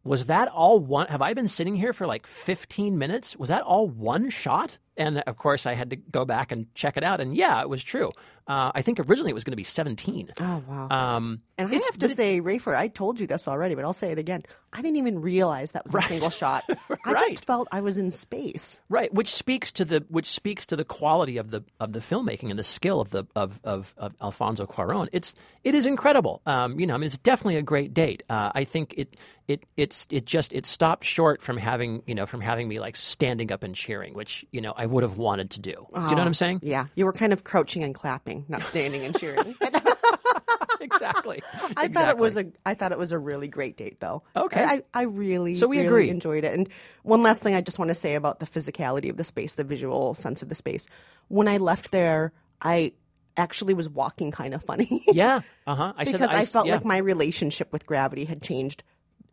Was 0.02 0.26
that 0.26 0.48
all 0.48 0.80
one? 0.80 1.08
Have 1.08 1.20
I 1.20 1.34
been 1.34 1.46
sitting 1.46 1.76
here 1.76 1.92
for 1.92 2.06
like 2.06 2.26
15 2.26 2.96
minutes? 2.96 3.36
Was 3.36 3.50
that 3.50 3.62
all 3.62 3.86
one 3.86 4.30
shot? 4.30 4.78
And 4.96 5.18
of 5.20 5.36
course, 5.36 5.66
I 5.66 5.74
had 5.74 5.90
to 5.90 5.96
go 5.96 6.24
back 6.24 6.52
and 6.52 6.66
check 6.74 6.96
it 6.96 7.04
out. 7.04 7.20
And 7.20 7.34
yeah, 7.36 7.60
it 7.62 7.68
was 7.68 7.82
true. 7.82 8.10
Uh, 8.46 8.72
I 8.74 8.82
think 8.82 8.98
originally 8.98 9.30
it 9.30 9.34
was 9.34 9.44
going 9.44 9.52
to 9.52 9.56
be 9.56 9.62
17. 9.64 10.32
Oh, 10.40 10.62
wow. 10.68 10.88
Um, 10.90 11.40
And 11.56 11.68
I 11.68 11.74
have 11.74 11.98
to 11.98 12.06
it- 12.06 12.16
say, 12.16 12.40
Rafer, 12.40 12.74
I 12.76 12.88
told 12.88 13.20
you 13.20 13.26
this 13.28 13.46
already, 13.46 13.76
but 13.76 13.84
I'll 13.84 13.92
say 13.92 14.10
it 14.10 14.18
again. 14.18 14.42
I 14.72 14.82
didn't 14.82 14.96
even 14.96 15.20
realize 15.20 15.72
that 15.72 15.84
was 15.84 15.94
a 15.94 16.02
single 16.02 16.30
shot. 16.30 16.64
I 17.04 17.12
Right. 17.12 17.30
just 17.30 17.44
felt 17.44 17.68
I 17.70 17.80
was 17.80 17.96
in 17.98 18.10
space. 18.10 18.80
right, 18.88 19.12
which 19.14 19.32
speaks 19.34 19.70
to 19.72 19.84
the 19.84 20.04
which 20.08 20.28
speaks 20.30 20.66
to 20.66 20.76
the 20.76 20.84
quality 20.84 21.36
of 21.38 21.50
the 21.50 21.64
of 21.80 21.92
the 21.92 21.98
filmmaking 22.00 22.50
and 22.50 22.58
the 22.58 22.62
skill 22.64 23.00
of 23.00 23.10
the 23.10 23.24
of 23.36 23.60
of, 23.64 23.94
of 23.96 24.14
Alfonso 24.20 24.66
Cuarón. 24.66 25.08
It's 25.12 25.34
it 25.64 25.74
is 25.74 25.86
incredible. 25.86 26.40
Um, 26.46 26.78
you 26.78 26.86
know, 26.86 26.94
I 26.94 26.98
mean, 26.98 27.06
it's 27.06 27.18
definitely 27.18 27.56
a 27.56 27.62
great 27.62 27.94
date. 27.94 28.22
Uh, 28.28 28.52
I 28.54 28.62
think 28.64 28.94
it 28.96 29.16
it 29.48 29.64
it's 29.76 30.06
it 30.10 30.24
just 30.24 30.52
it 30.52 30.66
stopped 30.66 31.04
short 31.04 31.42
from 31.42 31.56
having 31.56 32.02
you 32.06 32.14
know 32.14 32.26
from 32.26 32.40
having 32.40 32.68
me 32.68 32.78
like 32.80 32.96
standing 32.96 33.50
up 33.52 33.62
and 33.64 33.74
cheering, 33.74 34.14
which 34.14 34.44
you 34.52 34.60
know 34.60 34.72
I 34.80 34.86
would 34.86 35.02
have 35.02 35.18
wanted 35.18 35.50
to 35.50 35.60
do. 35.60 35.72
Do 35.72 35.76
you 35.94 36.00
know 36.00 36.06
what 36.16 36.18
I'm 36.26 36.34
saying? 36.34 36.60
Yeah, 36.62 36.86
you 36.96 37.04
were 37.04 37.12
kind 37.12 37.32
of 37.32 37.44
crouching 37.44 37.84
and 37.84 37.94
clapping, 37.94 38.46
not 38.48 38.64
standing 38.64 39.04
and 39.04 39.14
cheering. 39.18 39.54
exactly. 40.80 41.42
I 41.76 41.88
thought 41.88 42.08
it 42.08 42.16
was 42.18 42.36
a 42.36 42.46
I 42.64 42.74
thought 42.74 42.92
it 42.92 42.98
was 42.98 43.12
a 43.12 43.18
really 43.18 43.48
great 43.48 43.76
date 43.76 44.00
though. 44.00 44.22
Okay. 44.34 44.64
I, 44.64 44.82
I 44.94 45.02
really 45.02 45.54
So 45.54 45.66
we 45.66 45.76
really 45.78 45.86
agree. 45.88 46.10
enjoyed 46.10 46.44
it. 46.44 46.54
And 46.54 46.68
one 47.02 47.22
last 47.22 47.42
thing 47.42 47.54
I 47.54 47.60
just 47.60 47.78
want 47.78 47.90
to 47.90 47.94
say 47.94 48.14
about 48.14 48.40
the 48.40 48.46
physicality 48.46 49.10
of 49.10 49.16
the 49.16 49.24
space, 49.24 49.54
the 49.54 49.64
visual 49.64 50.14
sense 50.14 50.42
of 50.42 50.48
the 50.48 50.54
space. 50.54 50.86
When 51.28 51.48
I 51.48 51.58
left 51.58 51.90
there, 51.90 52.32
I 52.62 52.92
actually 53.36 53.74
was 53.74 53.88
walking 53.88 54.30
kind 54.30 54.54
of 54.54 54.64
funny. 54.64 55.04
Yeah. 55.12 55.40
Uh 55.66 55.74
huh. 55.74 55.92
I 55.96 56.04
said 56.04 56.12
because 56.14 56.30
I, 56.30 56.40
s- 56.40 56.52
felt 56.52 56.66
yeah. 56.66 56.74
like 56.74 56.84
my 56.84 56.98
relationship 56.98 57.72
with 57.72 57.86
gravity 57.86 58.24
had 58.24 58.42
changed 58.42 58.82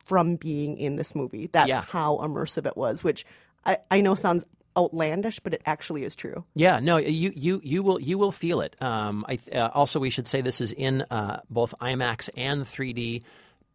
from 0.05 0.36
being 0.36 0.77
in 0.77 0.95
this 0.95 1.15
movie. 1.15 1.47
That's 1.47 1.69
Yeah. 1.69 1.81
how 1.81 2.17
immersive 2.17 2.65
it 2.65 2.77
was, 2.77 3.03
which 3.03 3.25
I, 3.65 3.77
I 3.91 4.01
know 4.01 4.15
sounds 4.15 4.45
outlandish, 4.77 5.39
but 5.39 5.53
it 5.53 5.61
actually 5.65 6.03
is 6.03 6.15
true. 6.15 6.43
Yeah, 6.53 6.79
no, 6.79 6.97
you 6.97 7.33
you 7.35 7.61
you 7.63 7.83
will 7.83 7.99
you 7.99 8.17
will 8.17 8.31
feel 8.31 8.61
it. 8.61 8.81
Um, 8.81 9.25
I 9.27 9.37
uh, 9.53 9.69
also 9.73 9.99
we 9.99 10.09
should 10.09 10.27
say 10.27 10.41
this 10.41 10.61
is 10.61 10.71
in 10.71 11.01
uh, 11.09 11.41
both 11.49 11.73
IMAX 11.81 12.29
and 12.37 12.63
3D 12.63 13.23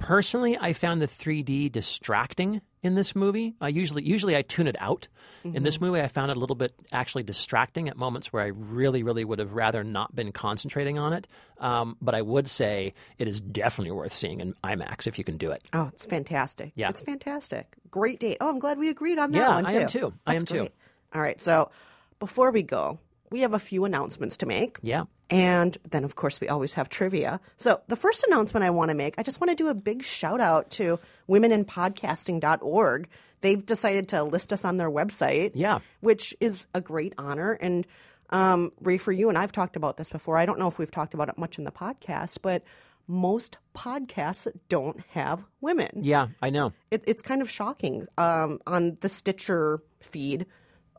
Personally, 0.02 0.58
I 0.60 0.72
found 0.72 1.00
the 1.00 1.06
3D 1.06 1.70
distracting 1.70 2.60
in 2.82 2.96
this 2.96 3.14
movie. 3.14 3.54
I 3.60 3.68
usually 3.68 4.02
usually 4.02 4.36
I 4.36 4.42
tune 4.42 4.66
it 4.66 4.74
out. 4.80 5.06
In 5.44 5.62
this 5.62 5.80
movie, 5.80 6.00
I 6.00 6.08
found 6.08 6.32
it 6.32 6.36
a 6.36 6.40
little 6.40 6.56
bit 6.56 6.72
actually 6.90 7.22
distracting 7.22 7.88
at 7.88 7.96
moments 7.96 8.32
where 8.32 8.42
I 8.42 8.48
really, 8.48 9.04
really 9.04 9.24
would 9.24 9.38
have 9.38 9.52
rather 9.52 9.84
not 9.84 10.12
been 10.14 10.32
concentrating 10.32 10.98
on 10.98 11.12
it. 11.12 11.28
Um, 11.58 11.96
but 12.02 12.16
I 12.16 12.22
would 12.22 12.48
say 12.48 12.94
it 13.18 13.28
is 13.28 13.40
definitely 13.40 13.92
worth 13.92 14.14
seeing 14.14 14.40
in 14.40 14.54
IMAX 14.64 15.06
if 15.06 15.18
you 15.18 15.24
can 15.24 15.36
do 15.36 15.52
it. 15.52 15.62
Oh, 15.72 15.90
it's 15.92 16.06
fantastic. 16.06 16.72
Yeah. 16.74 16.88
It's 16.88 17.00
fantastic. 17.00 17.66
Great 17.90 18.18
date. 18.18 18.38
Oh, 18.40 18.48
I'm 18.48 18.58
glad 18.58 18.78
we 18.78 18.88
agreed 18.88 19.18
on 19.18 19.30
that 19.32 19.38
Yeah, 19.38 19.54
one 19.54 19.66
I 19.66 19.72
am 19.74 19.86
too. 19.86 20.12
I 20.26 20.32
That's 20.32 20.42
am 20.42 20.46
too. 20.46 20.68
All 21.14 21.20
right. 21.20 21.40
So 21.40 21.70
before 22.18 22.50
we 22.50 22.62
go, 22.62 22.98
we 23.30 23.40
have 23.40 23.54
a 23.54 23.58
few 23.58 23.84
announcements 23.84 24.36
to 24.38 24.46
make. 24.46 24.78
Yeah. 24.82 25.04
And 25.30 25.76
then, 25.90 26.04
of 26.04 26.14
course, 26.14 26.40
we 26.40 26.48
always 26.48 26.74
have 26.74 26.90
trivia. 26.90 27.40
So, 27.56 27.80
the 27.88 27.96
first 27.96 28.22
announcement 28.24 28.64
I 28.64 28.70
want 28.70 28.90
to 28.90 28.94
make, 28.94 29.14
I 29.16 29.22
just 29.22 29.40
want 29.40 29.50
to 29.50 29.56
do 29.56 29.68
a 29.68 29.74
big 29.74 30.02
shout 30.02 30.40
out 30.40 30.70
to 30.72 30.98
womeninpodcasting.org. 31.28 33.08
They've 33.40 33.64
decided 33.64 34.08
to 34.10 34.22
list 34.24 34.52
us 34.52 34.66
on 34.66 34.76
their 34.76 34.90
website. 34.90 35.52
Yeah. 35.54 35.78
Which 36.00 36.34
is 36.38 36.66
a 36.74 36.82
great 36.82 37.14
honor. 37.16 37.52
And, 37.52 37.86
um, 38.28 38.72
Rafer, 38.82 39.16
you 39.16 39.30
and 39.30 39.38
I've 39.38 39.52
talked 39.52 39.76
about 39.76 39.96
this 39.96 40.10
before. 40.10 40.36
I 40.36 40.44
don't 40.44 40.58
know 40.58 40.68
if 40.68 40.78
we've 40.78 40.90
talked 40.90 41.14
about 41.14 41.30
it 41.30 41.38
much 41.38 41.56
in 41.56 41.64
the 41.64 41.72
podcast, 41.72 42.38
but 42.42 42.62
most 43.08 43.56
podcasts 43.74 44.46
don't 44.68 45.00
have 45.10 45.42
women. 45.60 46.00
Yeah, 46.02 46.28
I 46.40 46.50
know. 46.50 46.72
It, 46.90 47.04
it's 47.06 47.22
kind 47.22 47.40
of 47.40 47.50
shocking. 47.50 48.06
Um, 48.18 48.60
on 48.66 48.98
the 49.00 49.08
Stitcher 49.08 49.82
feed, 50.00 50.46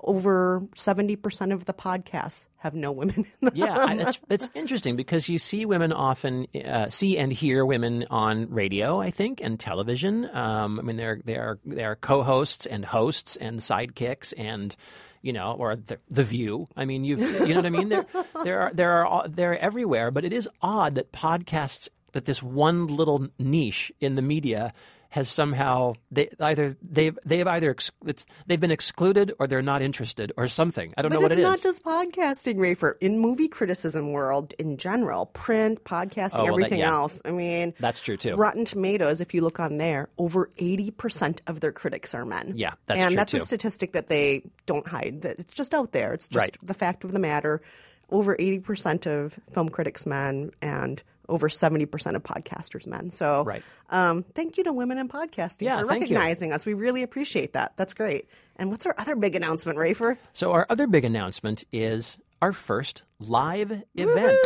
over 0.03 0.61
70% 0.75 1.53
of 1.53 1.65
the 1.65 1.73
podcasts 1.73 2.47
have 2.57 2.73
no 2.73 2.91
women 2.91 3.15
in 3.17 3.25
them. 3.41 3.51
yeah, 3.55 3.77
I, 3.77 3.95
it's 3.95 4.19
it's 4.29 4.49
interesting 4.53 4.95
because 4.95 5.29
you 5.29 5.39
see 5.39 5.65
women 5.65 5.91
often 5.91 6.47
uh, 6.65 6.89
see 6.89 7.17
and 7.17 7.31
hear 7.31 7.65
women 7.65 8.05
on 8.09 8.49
radio, 8.49 8.99
I 8.99 9.11
think, 9.11 9.41
and 9.41 9.59
television. 9.59 10.29
Um, 10.35 10.79
I 10.79 10.83
mean, 10.83 10.97
they're 10.97 11.21
they 11.23 11.35
are 11.35 11.59
they 11.65 11.83
are 11.83 11.95
co-hosts 11.95 12.65
and 12.65 12.85
hosts 12.85 13.35
and 13.35 13.59
sidekicks 13.59 14.33
and 14.37 14.75
you 15.21 15.31
know, 15.31 15.53
or 15.53 15.77
the, 15.77 15.99
the 16.09 16.23
View. 16.23 16.67
I 16.75 16.85
mean, 16.85 17.03
you 17.05 17.17
you 17.17 17.49
know 17.49 17.55
what 17.55 17.65
I 17.65 17.69
mean? 17.69 17.89
There 17.89 18.05
there 18.43 18.61
are 18.61 18.71
there 18.73 19.07
are 19.07 19.27
they're 19.27 19.57
everywhere, 19.57 20.11
but 20.11 20.25
it 20.25 20.33
is 20.33 20.49
odd 20.61 20.95
that 20.95 21.11
podcasts 21.11 21.87
that 22.11 22.25
this 22.25 22.43
one 22.43 22.87
little 22.87 23.27
niche 23.39 23.91
in 23.99 24.15
the 24.15 24.21
media 24.21 24.73
has 25.13 25.29
somehow 25.29 25.93
they 26.09 26.27
either 26.39 26.75
they've 26.81 27.15
they've 27.23 27.45
either 27.45 27.75
it's, 28.07 28.25
they've 28.47 28.59
been 28.59 28.71
excluded 28.71 29.31
or 29.37 29.45
they're 29.45 29.61
not 29.61 29.83
interested 29.83 30.31
or 30.37 30.47
something. 30.47 30.91
I 30.97 31.03
don't 31.03 31.11
but 31.11 31.17
know 31.17 31.21
what 31.21 31.31
it's 31.33 31.37
it 31.39 31.43
not 31.43 31.61
just 31.61 31.83
podcasting, 31.83 32.55
Rafer. 32.55 32.95
In 32.99 33.19
movie 33.19 33.47
criticism 33.47 34.11
world 34.11 34.55
in 34.57 34.77
general, 34.77 35.27
print, 35.27 35.83
podcasting, 35.83 36.31
Oh, 36.33 36.37
well, 36.37 36.45
that- 36.45 36.51
everything 36.53 36.79
yeah. 36.79 36.91
else. 36.93 37.21
I 37.23 37.29
mean, 37.29 37.75
That's 37.79 37.99
true 37.99 38.17
too. 38.17 38.33
Rotten 38.33 38.65
Tomatoes, 38.65 39.21
if 39.21 39.35
you 39.35 39.41
look 39.41 39.59
on 39.59 39.77
there, 39.77 40.09
over 40.17 40.49
80% 40.59 41.41
of 41.45 41.59
their 41.59 41.71
critics 41.71 42.15
are 42.15 42.25
men. 42.25 42.53
Yeah, 42.55 42.73
that's 42.87 42.97
true. 42.99 43.07
and 43.09 43.15
that's 43.17 43.31
too. 43.33 43.37
a 43.37 43.41
statistic 43.41 43.91
that 43.91 44.07
they 44.07 44.41
don't 44.65 44.87
hide. 44.87 45.21
That 45.21 45.37
It's 45.37 45.53
just 45.53 45.75
out 45.75 45.91
there. 45.91 46.13
It's 46.15 46.27
just 46.27 46.41
Right. 46.41 46.57
the 46.63 46.73
fact 46.73 47.03
of 47.03 47.11
the 47.11 47.19
matter. 47.19 47.61
Over 48.09 48.35
80% 48.35 49.05
of 49.05 49.39
film 49.53 49.69
critics 49.69 50.07
men 50.07 50.49
and 50.59 51.03
over 51.29 51.47
70% 51.49 52.15
of 52.15 52.23
podcasters 52.23 52.85
men. 52.85 53.09
So 53.09 53.43
Right. 53.43 53.63
um, 53.89 54.23
thank 54.35 54.57
you 54.57 54.63
to 54.65 54.73
Women 54.73 54.97
in 54.97 55.07
Podcasting 55.07 55.61
Yeah, 55.61 55.77
for 55.77 55.83
you. 55.83 55.89
recognizing 56.01 56.51
us. 56.51 56.65
We 56.65 56.73
really 56.73 57.03
appreciate 57.03 57.53
that. 57.53 57.73
That's 57.77 57.93
great. 57.93 58.27
And 58.57 58.69
what's 58.69 58.85
our 58.85 58.93
other 58.97 59.15
big 59.15 59.35
announcement, 59.35 59.77
Rafer? 59.77 60.17
So 60.33 60.51
our 60.51 60.65
other 60.69 60.85
big 60.87 61.05
announcement 61.05 61.63
is 61.71 62.17
our 62.41 62.51
first 62.51 63.03
live 63.19 63.71
event. 63.95 64.37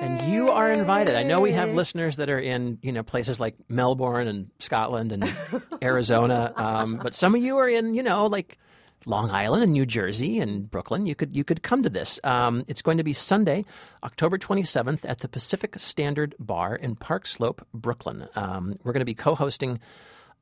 And 0.00 0.22
you 0.32 0.50
are 0.50 0.70
invited. 0.70 1.16
I 1.16 1.22
know 1.22 1.40
we 1.40 1.52
have 1.52 1.70
listeners 1.70 2.16
that 2.16 2.30
are 2.30 2.38
in, 2.38 2.78
you 2.82 2.92
know, 2.92 3.02
places 3.02 3.38
like 3.40 3.54
Melbourne 3.68 4.26
and 4.28 4.50
Scotland 4.60 5.12
and 5.12 5.32
Arizona, 5.82 6.52
um, 6.56 6.98
but 7.02 7.14
some 7.14 7.34
of 7.34 7.42
you 7.42 7.58
are 7.58 7.68
in, 7.68 7.94
you 7.94 8.02
know, 8.02 8.26
like 8.26 8.58
Long 9.06 9.30
Island 9.30 9.62
and 9.62 9.72
New 9.72 9.86
Jersey 9.86 10.38
and 10.38 10.70
Brooklyn. 10.70 11.06
You 11.06 11.14
could 11.14 11.34
you 11.36 11.44
could 11.44 11.62
come 11.62 11.82
to 11.82 11.90
this. 11.90 12.20
Um, 12.24 12.64
it's 12.68 12.82
going 12.82 12.98
to 12.98 13.04
be 13.04 13.12
Sunday, 13.12 13.64
October 14.02 14.38
27th 14.38 15.00
at 15.04 15.20
the 15.20 15.28
Pacific 15.28 15.74
Standard 15.78 16.34
Bar 16.38 16.76
in 16.76 16.96
Park 16.96 17.26
Slope, 17.26 17.66
Brooklyn. 17.74 18.28
Um, 18.34 18.78
we're 18.82 18.92
going 18.92 19.00
to 19.00 19.06
be 19.06 19.14
co-hosting 19.14 19.80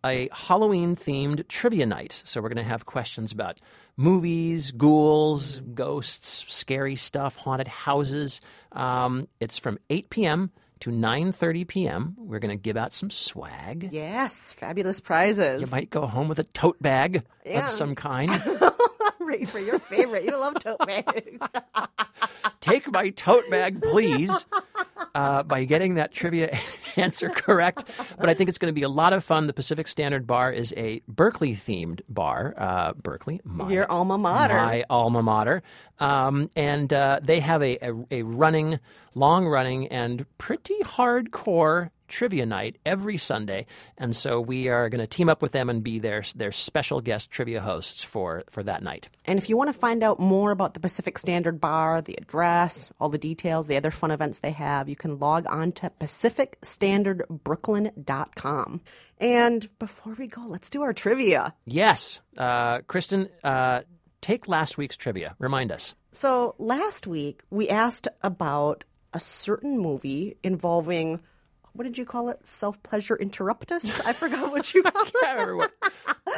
a 0.05 0.29
Halloween 0.33 0.97
themed 0.97 1.47
trivia 1.49 1.87
night. 1.87 2.23
So 2.25 2.41
we're 2.41 2.49
going 2.49 2.65
to 2.65 2.71
have 2.71 2.87
questions 2.87 3.33
about 3.33 3.61
movies, 3.97 4.71
ghouls, 4.71 5.61
ghosts, 5.75 6.45
scary 6.49 6.97
stuff, 6.97 7.37
haunted 7.37 7.69
houses. 7.69 8.41
Um, 8.73 9.29
it's 9.41 9.59
from 9.59 9.79
8 9.91 10.11
p.m. 10.11 10.51
to 10.81 10.91
9:30 10.91 11.67
p.m. 11.69 12.15
We're 12.19 12.39
going 12.39 12.57
to 12.57 12.61
give 12.63 12.77
out 12.77 12.93
some 12.93 13.11
swag. 13.11 13.89
Yes, 13.93 14.53
fabulous 14.53 15.01
prizes. 15.01 15.61
You 15.61 15.67
might 15.71 15.91
go 15.91 16.07
home 16.07 16.29
with 16.29 16.39
a 16.39 16.45
tote 16.45 16.81
bag 16.83 17.23
Yeah. 17.45 17.67
of 17.67 17.71
some 17.73 17.95
kind. 17.95 18.31
Rafer, 19.31 19.65
your 19.65 19.79
favorite. 19.79 20.25
You 20.25 20.33
love 20.33 20.55
tote 20.59 20.79
bags. 20.87 21.47
Take 22.61 22.91
my 22.93 23.11
tote 23.11 23.49
bag, 23.49 23.81
please, 23.83 24.45
uh, 25.15 25.43
by 25.45 25.65
getting 25.65 25.95
that 25.95 26.13
trivia 26.13 26.59
answer 26.97 27.29
correct. 27.31 27.85
But 28.19 28.29
I 28.29 28.35
think 28.35 28.49
it's 28.49 28.59
going 28.59 28.73
to 28.73 28.79
be 28.79 28.83
a 28.83 28.89
lot 28.89 29.13
of 29.13 29.25
fun. 29.25 29.47
The 29.47 29.53
Pacific 29.53 29.89
Standard 29.89 30.27
Bar 30.27 30.53
is 30.53 30.75
a 30.77 31.01
Berkeley 31.09 31.55
themed 31.55 32.01
bar. 32.09 32.55
Uh, 32.59 32.93
Berkeley, 32.95 33.41
my, 33.45 33.71
Your 33.71 33.91
alma 33.91 34.19
mater. 34.19 34.55
My 34.55 34.85
alma 34.91 35.23
mater. 35.23 35.63
Um, 35.99 36.51
and 36.57 36.93
uh, 36.93 37.21
they 37.23 37.41
have 37.41 37.63
a, 37.63 37.79
a, 37.87 37.95
a 38.11 38.23
running, 38.23 38.79
long 39.15 39.47
running, 39.47 39.89
and 39.89 40.27
pretty 40.39 40.79
hardcore 40.81 41.91
trivia 42.11 42.45
night 42.45 42.77
every 42.85 43.17
Sunday. 43.17 43.67
And 43.97 44.15
so 44.15 44.41
we 44.41 44.69
are 44.69 44.89
going 44.89 45.01
to 45.01 45.07
team 45.07 45.29
up 45.29 45.41
with 45.41 45.53
them 45.53 45.71
and 45.71 45.83
be 45.83 45.99
their, 45.99 46.23
their 46.35 46.53
special 46.53 47.01
guest 47.01 47.31
trivia 47.31 47.61
hosts 47.61 48.05
for, 48.05 48.45
for 48.51 48.63
that 48.65 48.83
night. 48.83 49.09
And 49.25 49.39
if 49.39 49.49
you 49.49 49.57
want 49.57 49.73
to 49.73 49.79
find 49.79 50.03
out 50.03 50.21
more 50.21 50.51
about 50.51 50.75
the 50.75 50.81
Pacific 50.81 51.19
Standard 51.19 51.61
Bar, 51.61 52.03
the 52.03 52.19
address, 52.21 52.91
all 53.01 53.09
the 53.09 53.17
details, 53.17 53.67
the 53.67 53.77
other 53.77 53.91
fun 53.91 54.11
events 54.11 54.41
they 54.41 54.51
have, 54.51 54.89
you 54.89 54.97
can 54.97 55.19
log 55.19 55.47
on 55.49 55.73
to 55.73 55.91
pacificstandardbrooklyn.com. 56.01 58.81
And 59.21 59.79
before 59.79 60.15
we 60.15 60.27
go, 60.27 60.43
let's 60.47 60.71
do 60.71 60.83
our 60.83 60.93
trivia. 60.93 61.55
Yes. 61.67 62.21
Uh, 62.37 62.81
Kristen, 62.87 63.29
uh, 63.45 63.83
take 64.21 64.49
last 64.49 64.79
week's 64.79 64.97
trivia. 64.97 65.35
Remind 65.39 65.73
us. 65.73 65.95
So 66.13 66.55
last 66.59 67.07
week, 67.07 67.43
we 67.51 67.69
asked 67.69 68.09
about 68.23 68.85
a 69.13 69.21
certain 69.21 69.79
movie 69.79 70.37
involving. 70.43 71.21
What 71.73 71.85
did 71.85 71.97
you 71.99 72.05
call 72.05 72.29
it? 72.31 72.41
Self 72.47 72.83
pleasure 72.83 73.17
interruptus? 73.17 74.05
I 74.05 74.13
forgot 74.13 74.51
what 74.51 74.73
you 74.75 74.83
called 74.83 75.11
it. 75.15 75.57
What 75.57 75.73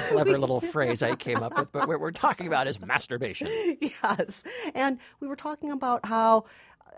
clever 0.08 0.38
little 0.38 0.60
phrase 0.74 1.02
I 1.02 1.14
came 1.16 1.42
up 1.42 1.56
with, 1.58 1.72
but 1.72 1.88
what 1.88 2.00
we're 2.00 2.10
talking 2.12 2.46
about 2.46 2.66
is 2.66 2.80
masturbation. 2.80 3.48
yes. 3.80 4.42
And 4.74 4.98
we 5.20 5.28
were 5.28 5.36
talking 5.36 5.70
about 5.70 6.06
how 6.06 6.44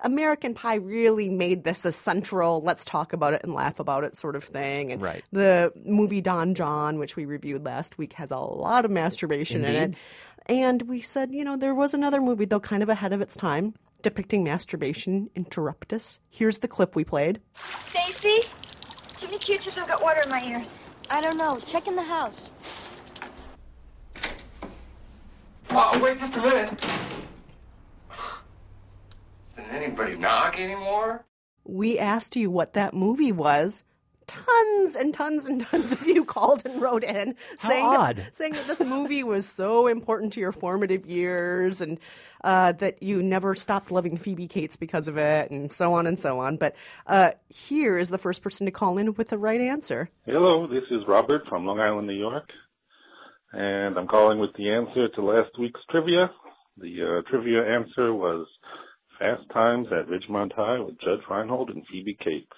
American 0.03 0.55
Pie 0.55 0.75
really 0.77 1.31
made 1.31 1.63
this 1.65 1.85
a 1.85 1.93
central, 1.93 2.61
let's 2.63 2.85
talk 2.85 3.13
about 3.13 3.33
it 3.33 3.43
and 3.45 3.55
laugh 3.55 3.79
about 3.79 4.03
it 4.05 4.17
sort 4.17 4.35
of 4.37 4.45
thing. 4.45 4.91
And 4.93 5.01
Right. 5.01 5.25
the 5.33 5.73
movie 5.85 6.21
Don 6.21 6.55
Jon, 6.55 6.99
which 6.99 7.17
we 7.17 7.25
reviewed 7.25 7.65
last 7.65 7.97
week, 7.97 8.15
has 8.15 8.31
a 8.33 8.37
lot 8.39 8.85
of 8.85 8.91
masturbation 8.91 9.65
in 9.65 9.75
it. 9.93 9.95
And 10.47 10.83
we 10.83 11.01
said, 11.01 11.33
you 11.33 11.45
know, 11.45 11.57
there 11.57 11.75
was 11.75 11.95
another 11.95 12.21
movie, 12.21 12.45
though 12.45 12.61
kind 12.61 12.83
of 12.83 12.89
ahead 12.89 13.13
of 13.13 13.21
its 13.23 13.37
time, 13.37 13.75
depicting 14.05 14.45
masturbation 14.45 15.29
interruptus. 15.37 16.21
Here's 16.31 16.59
the 16.59 16.69
clip 16.69 16.95
we 16.95 17.03
played. 17.05 17.41
Stacy, 17.89 18.43
too 19.17 19.27
many 19.27 19.39
Q-tips. 19.39 19.77
I've 19.79 19.89
got 19.89 20.01
water 20.03 20.21
in 20.23 20.31
my 20.31 20.45
ears. 20.45 20.73
I 21.11 21.21
don't 21.21 21.37
know. 21.37 21.57
Check 21.59 21.89
in 21.89 21.97
the 21.97 22.03
house. 22.03 22.51
Oh, 25.71 25.99
wait 26.01 26.19
just 26.19 26.37
a 26.37 26.41
minute. 26.41 26.71
Didn't 29.57 29.71
anybody 29.71 30.17
knock 30.17 30.61
anymore? 30.61 31.25
We 31.65 31.99
asked 31.99 32.37
you 32.37 32.51
what 32.51 32.75
that 32.75 32.95
movie 32.95 33.33
was. 33.33 33.83
Tons 34.27 34.97
and 34.97 35.13
tons 35.13 35.45
and 35.45 35.61
tons 35.61 35.93
of 35.93 36.07
you 36.07 36.25
called 36.27 36.63
and 36.65 36.81
wrote 36.81 37.05
in 37.05 37.35
How 37.59 37.69
saying 37.69 37.87
odd. 37.87 38.17
that, 38.17 38.35
saying 38.35 38.53
that 38.55 38.67
this 38.67 38.81
movie 38.83 39.23
was 39.23 39.47
so 39.47 39.87
important 39.87 40.33
to 40.35 40.41
your 40.41 40.53
formative 40.53 41.07
years 41.07 41.81
and 41.81 41.99
uh, 42.45 42.73
that 42.73 43.03
you 43.03 43.23
never 43.23 43.55
stopped 43.57 43.91
loving 43.91 44.17
Phoebe 44.17 44.47
Cates 44.47 44.77
because 44.77 45.09
of 45.09 45.17
it, 45.17 45.51
and 45.51 45.73
so 45.73 45.95
on 45.95 46.07
and 46.07 46.21
so 46.21 46.39
on. 46.39 46.59
But 46.59 46.77
uh, 47.07 47.33
here 47.49 47.99
is 47.99 48.11
the 48.11 48.19
first 48.19 48.43
person 48.43 48.67
to 48.67 48.71
call 48.71 48.99
in 48.99 49.15
with 49.15 49.31
the 49.31 49.39
right 49.39 49.61
answer. 49.61 50.11
Hello, 50.27 50.69
this 50.69 50.85
is 50.91 51.03
Robert 51.09 51.43
from 51.49 51.65
Long 51.65 51.81
Island, 51.81 52.07
New 52.07 52.15
York, 52.15 52.51
and 53.53 53.97
I'm 53.99 54.07
calling 54.07 54.39
with 54.39 54.51
the 54.57 54.71
answer 54.71 55.09
to 55.09 55.23
last 55.23 55.59
week's 55.59 55.81
trivia. 55.91 56.31
The 56.77 57.23
uh, 57.25 57.31
trivia 57.31 57.65
answer 57.65 58.13
was 58.13 58.47
Fast 59.19 59.43
Times 59.53 59.87
at 59.91 60.09
Ridgemont 60.09 60.53
High 60.55 60.81
with 60.81 61.01
Judge 61.01 61.25
Reinhold 61.31 61.71
and 61.71 61.83
Phoebe 61.91 62.17
Cates. 62.23 62.53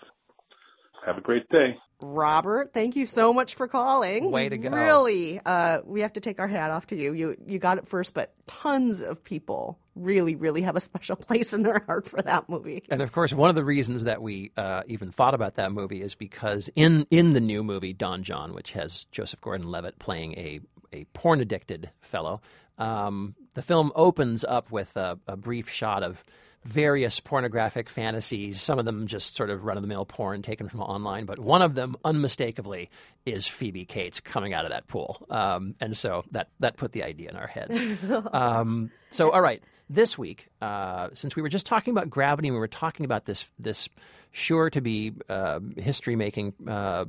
Have 1.06 1.18
a 1.18 1.20
great 1.20 1.48
day. 1.50 1.78
Robert, 2.00 2.72
thank 2.74 2.96
you 2.96 3.06
so 3.06 3.32
much 3.32 3.54
for 3.54 3.68
calling. 3.68 4.32
Way 4.32 4.48
to 4.48 4.58
go. 4.58 4.70
Really, 4.70 5.40
uh, 5.46 5.78
we 5.84 6.00
have 6.00 6.12
to 6.14 6.20
take 6.20 6.40
our 6.40 6.48
hat 6.48 6.72
off 6.72 6.88
to 6.88 6.96
you. 6.96 7.12
You 7.12 7.36
you 7.46 7.60
got 7.60 7.78
it 7.78 7.86
first, 7.86 8.12
but 8.12 8.34
tons 8.48 9.00
of 9.00 9.22
people 9.22 9.78
really, 9.94 10.34
really 10.34 10.62
have 10.62 10.74
a 10.74 10.80
special 10.80 11.14
place 11.16 11.52
in 11.52 11.62
their 11.62 11.80
heart 11.86 12.08
for 12.08 12.20
that 12.20 12.48
movie. 12.48 12.82
And 12.90 13.00
of 13.02 13.12
course, 13.12 13.32
one 13.32 13.48
of 13.48 13.54
the 13.54 13.64
reasons 13.64 14.02
that 14.02 14.20
we 14.20 14.50
uh, 14.56 14.82
even 14.88 15.12
thought 15.12 15.32
about 15.32 15.54
that 15.54 15.70
movie 15.70 16.02
is 16.02 16.16
because 16.16 16.68
in 16.74 17.06
in 17.12 17.34
the 17.34 17.40
new 17.40 17.62
movie 17.62 17.92
Don 17.92 18.24
Jon, 18.24 18.52
which 18.52 18.72
has 18.72 19.04
Joseph 19.12 19.40
Gordon-Levitt 19.40 20.00
playing 20.00 20.32
a 20.34 20.60
a 20.92 21.04
porn 21.14 21.40
addicted 21.40 21.90
fellow, 22.00 22.40
um, 22.78 23.36
the 23.54 23.62
film 23.62 23.92
opens 23.94 24.44
up 24.44 24.72
with 24.72 24.96
a, 24.96 25.20
a 25.28 25.36
brief 25.36 25.70
shot 25.70 26.02
of 26.02 26.24
various 26.66 27.20
pornographic 27.20 27.88
fantasies, 27.88 28.60
some 28.60 28.78
of 28.78 28.84
them 28.84 29.06
just 29.06 29.36
sort 29.36 29.50
of 29.50 29.64
run 29.64 29.76
of 29.76 29.82
the 29.82 29.88
mill 29.88 30.04
porn 30.04 30.42
taken 30.42 30.68
from 30.68 30.80
online, 30.80 31.24
but 31.24 31.38
one 31.38 31.62
of 31.62 31.74
them 31.74 31.96
unmistakably 32.04 32.90
is 33.24 33.46
Phoebe 33.46 33.84
Cates 33.84 34.20
coming 34.20 34.52
out 34.52 34.64
of 34.64 34.70
that 34.70 34.88
pool. 34.88 35.24
Um, 35.30 35.74
and 35.80 35.96
so 35.96 36.24
that, 36.32 36.48
that 36.60 36.76
put 36.76 36.92
the 36.92 37.04
idea 37.04 37.30
in 37.30 37.36
our 37.36 37.46
heads. 37.46 37.80
um, 38.32 38.90
so, 39.10 39.30
all 39.30 39.40
right, 39.40 39.62
this 39.88 40.18
week, 40.18 40.46
uh, 40.60 41.08
since 41.14 41.36
we 41.36 41.42
were 41.42 41.48
just 41.48 41.66
talking 41.66 41.92
about 41.92 42.10
gravity 42.10 42.48
and 42.48 42.56
we 42.56 42.60
were 42.60 42.68
talking 42.68 43.04
about 43.04 43.24
this, 43.26 43.48
this 43.58 43.88
sure 44.32 44.68
to 44.70 44.80
be 44.80 45.12
uh, 45.28 45.60
history 45.76 46.16
making 46.16 46.52
uh, 46.66 47.04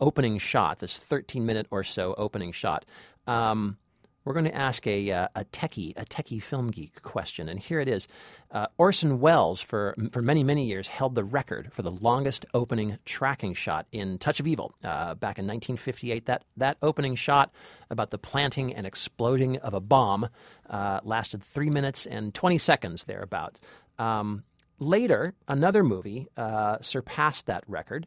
opening 0.00 0.38
shot, 0.38 0.78
this 0.78 0.96
13 0.96 1.44
minute 1.44 1.66
or 1.70 1.84
so 1.84 2.14
opening 2.16 2.52
shot. 2.52 2.84
Um, 3.26 3.76
we're 4.24 4.34
going 4.34 4.44
to 4.44 4.54
ask 4.54 4.86
a, 4.86 5.10
uh, 5.10 5.28
a 5.34 5.44
techie, 5.46 5.92
a 5.96 6.04
techie 6.04 6.42
film 6.42 6.70
geek 6.70 7.02
question, 7.02 7.48
and 7.48 7.58
here 7.58 7.80
it 7.80 7.88
is. 7.88 8.06
Uh, 8.50 8.66
Orson 8.78 9.20
Welles, 9.20 9.60
for 9.60 9.94
for 10.10 10.22
many 10.22 10.44
many 10.44 10.66
years, 10.66 10.86
held 10.86 11.14
the 11.14 11.24
record 11.24 11.72
for 11.72 11.82
the 11.82 11.90
longest 11.90 12.44
opening 12.54 12.98
tracking 13.04 13.54
shot 13.54 13.86
in 13.92 14.18
Touch 14.18 14.40
of 14.40 14.46
Evil 14.46 14.74
uh, 14.84 15.14
back 15.14 15.38
in 15.38 15.46
1958. 15.46 16.26
That 16.26 16.44
that 16.56 16.76
opening 16.82 17.14
shot 17.16 17.52
about 17.90 18.10
the 18.10 18.18
planting 18.18 18.74
and 18.74 18.86
exploding 18.86 19.56
of 19.58 19.74
a 19.74 19.80
bomb 19.80 20.28
uh, 20.68 21.00
lasted 21.02 21.42
three 21.42 21.70
minutes 21.70 22.06
and 22.06 22.34
20 22.34 22.58
seconds 22.58 23.04
thereabout. 23.04 23.58
Um, 23.98 24.44
later, 24.78 25.34
another 25.48 25.82
movie 25.82 26.28
uh, 26.36 26.78
surpassed 26.80 27.46
that 27.46 27.64
record. 27.66 28.06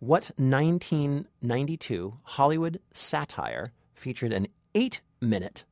What 0.00 0.30
1992 0.36 2.18
Hollywood 2.24 2.80
satire 2.92 3.72
featured 3.94 4.32
an 4.32 4.48
eight 4.74 5.00
minute 5.20 5.64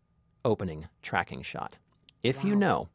opening 0.45 0.89
tracking 1.03 1.43
shot. 1.43 1.79
If 2.23 2.45
you 2.45 2.55
know, 2.57 2.89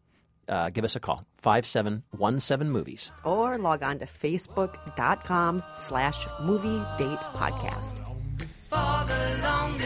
uh, 0.48 0.70
give 0.70 0.84
us 0.86 0.96
a 0.96 1.00
call 1.00 1.26
5717 1.41 2.72
movies. 2.72 3.12
Or 3.24 3.58
log 3.58 3.84
on 3.84 4.00
to 4.00 4.06
facebook.com 4.06 5.62
slash 5.76 6.26
movie 6.41 6.84
date 6.98 7.20
podcast. 7.36 7.98
For 8.39 9.06
the 9.08 9.39
long 9.43 9.78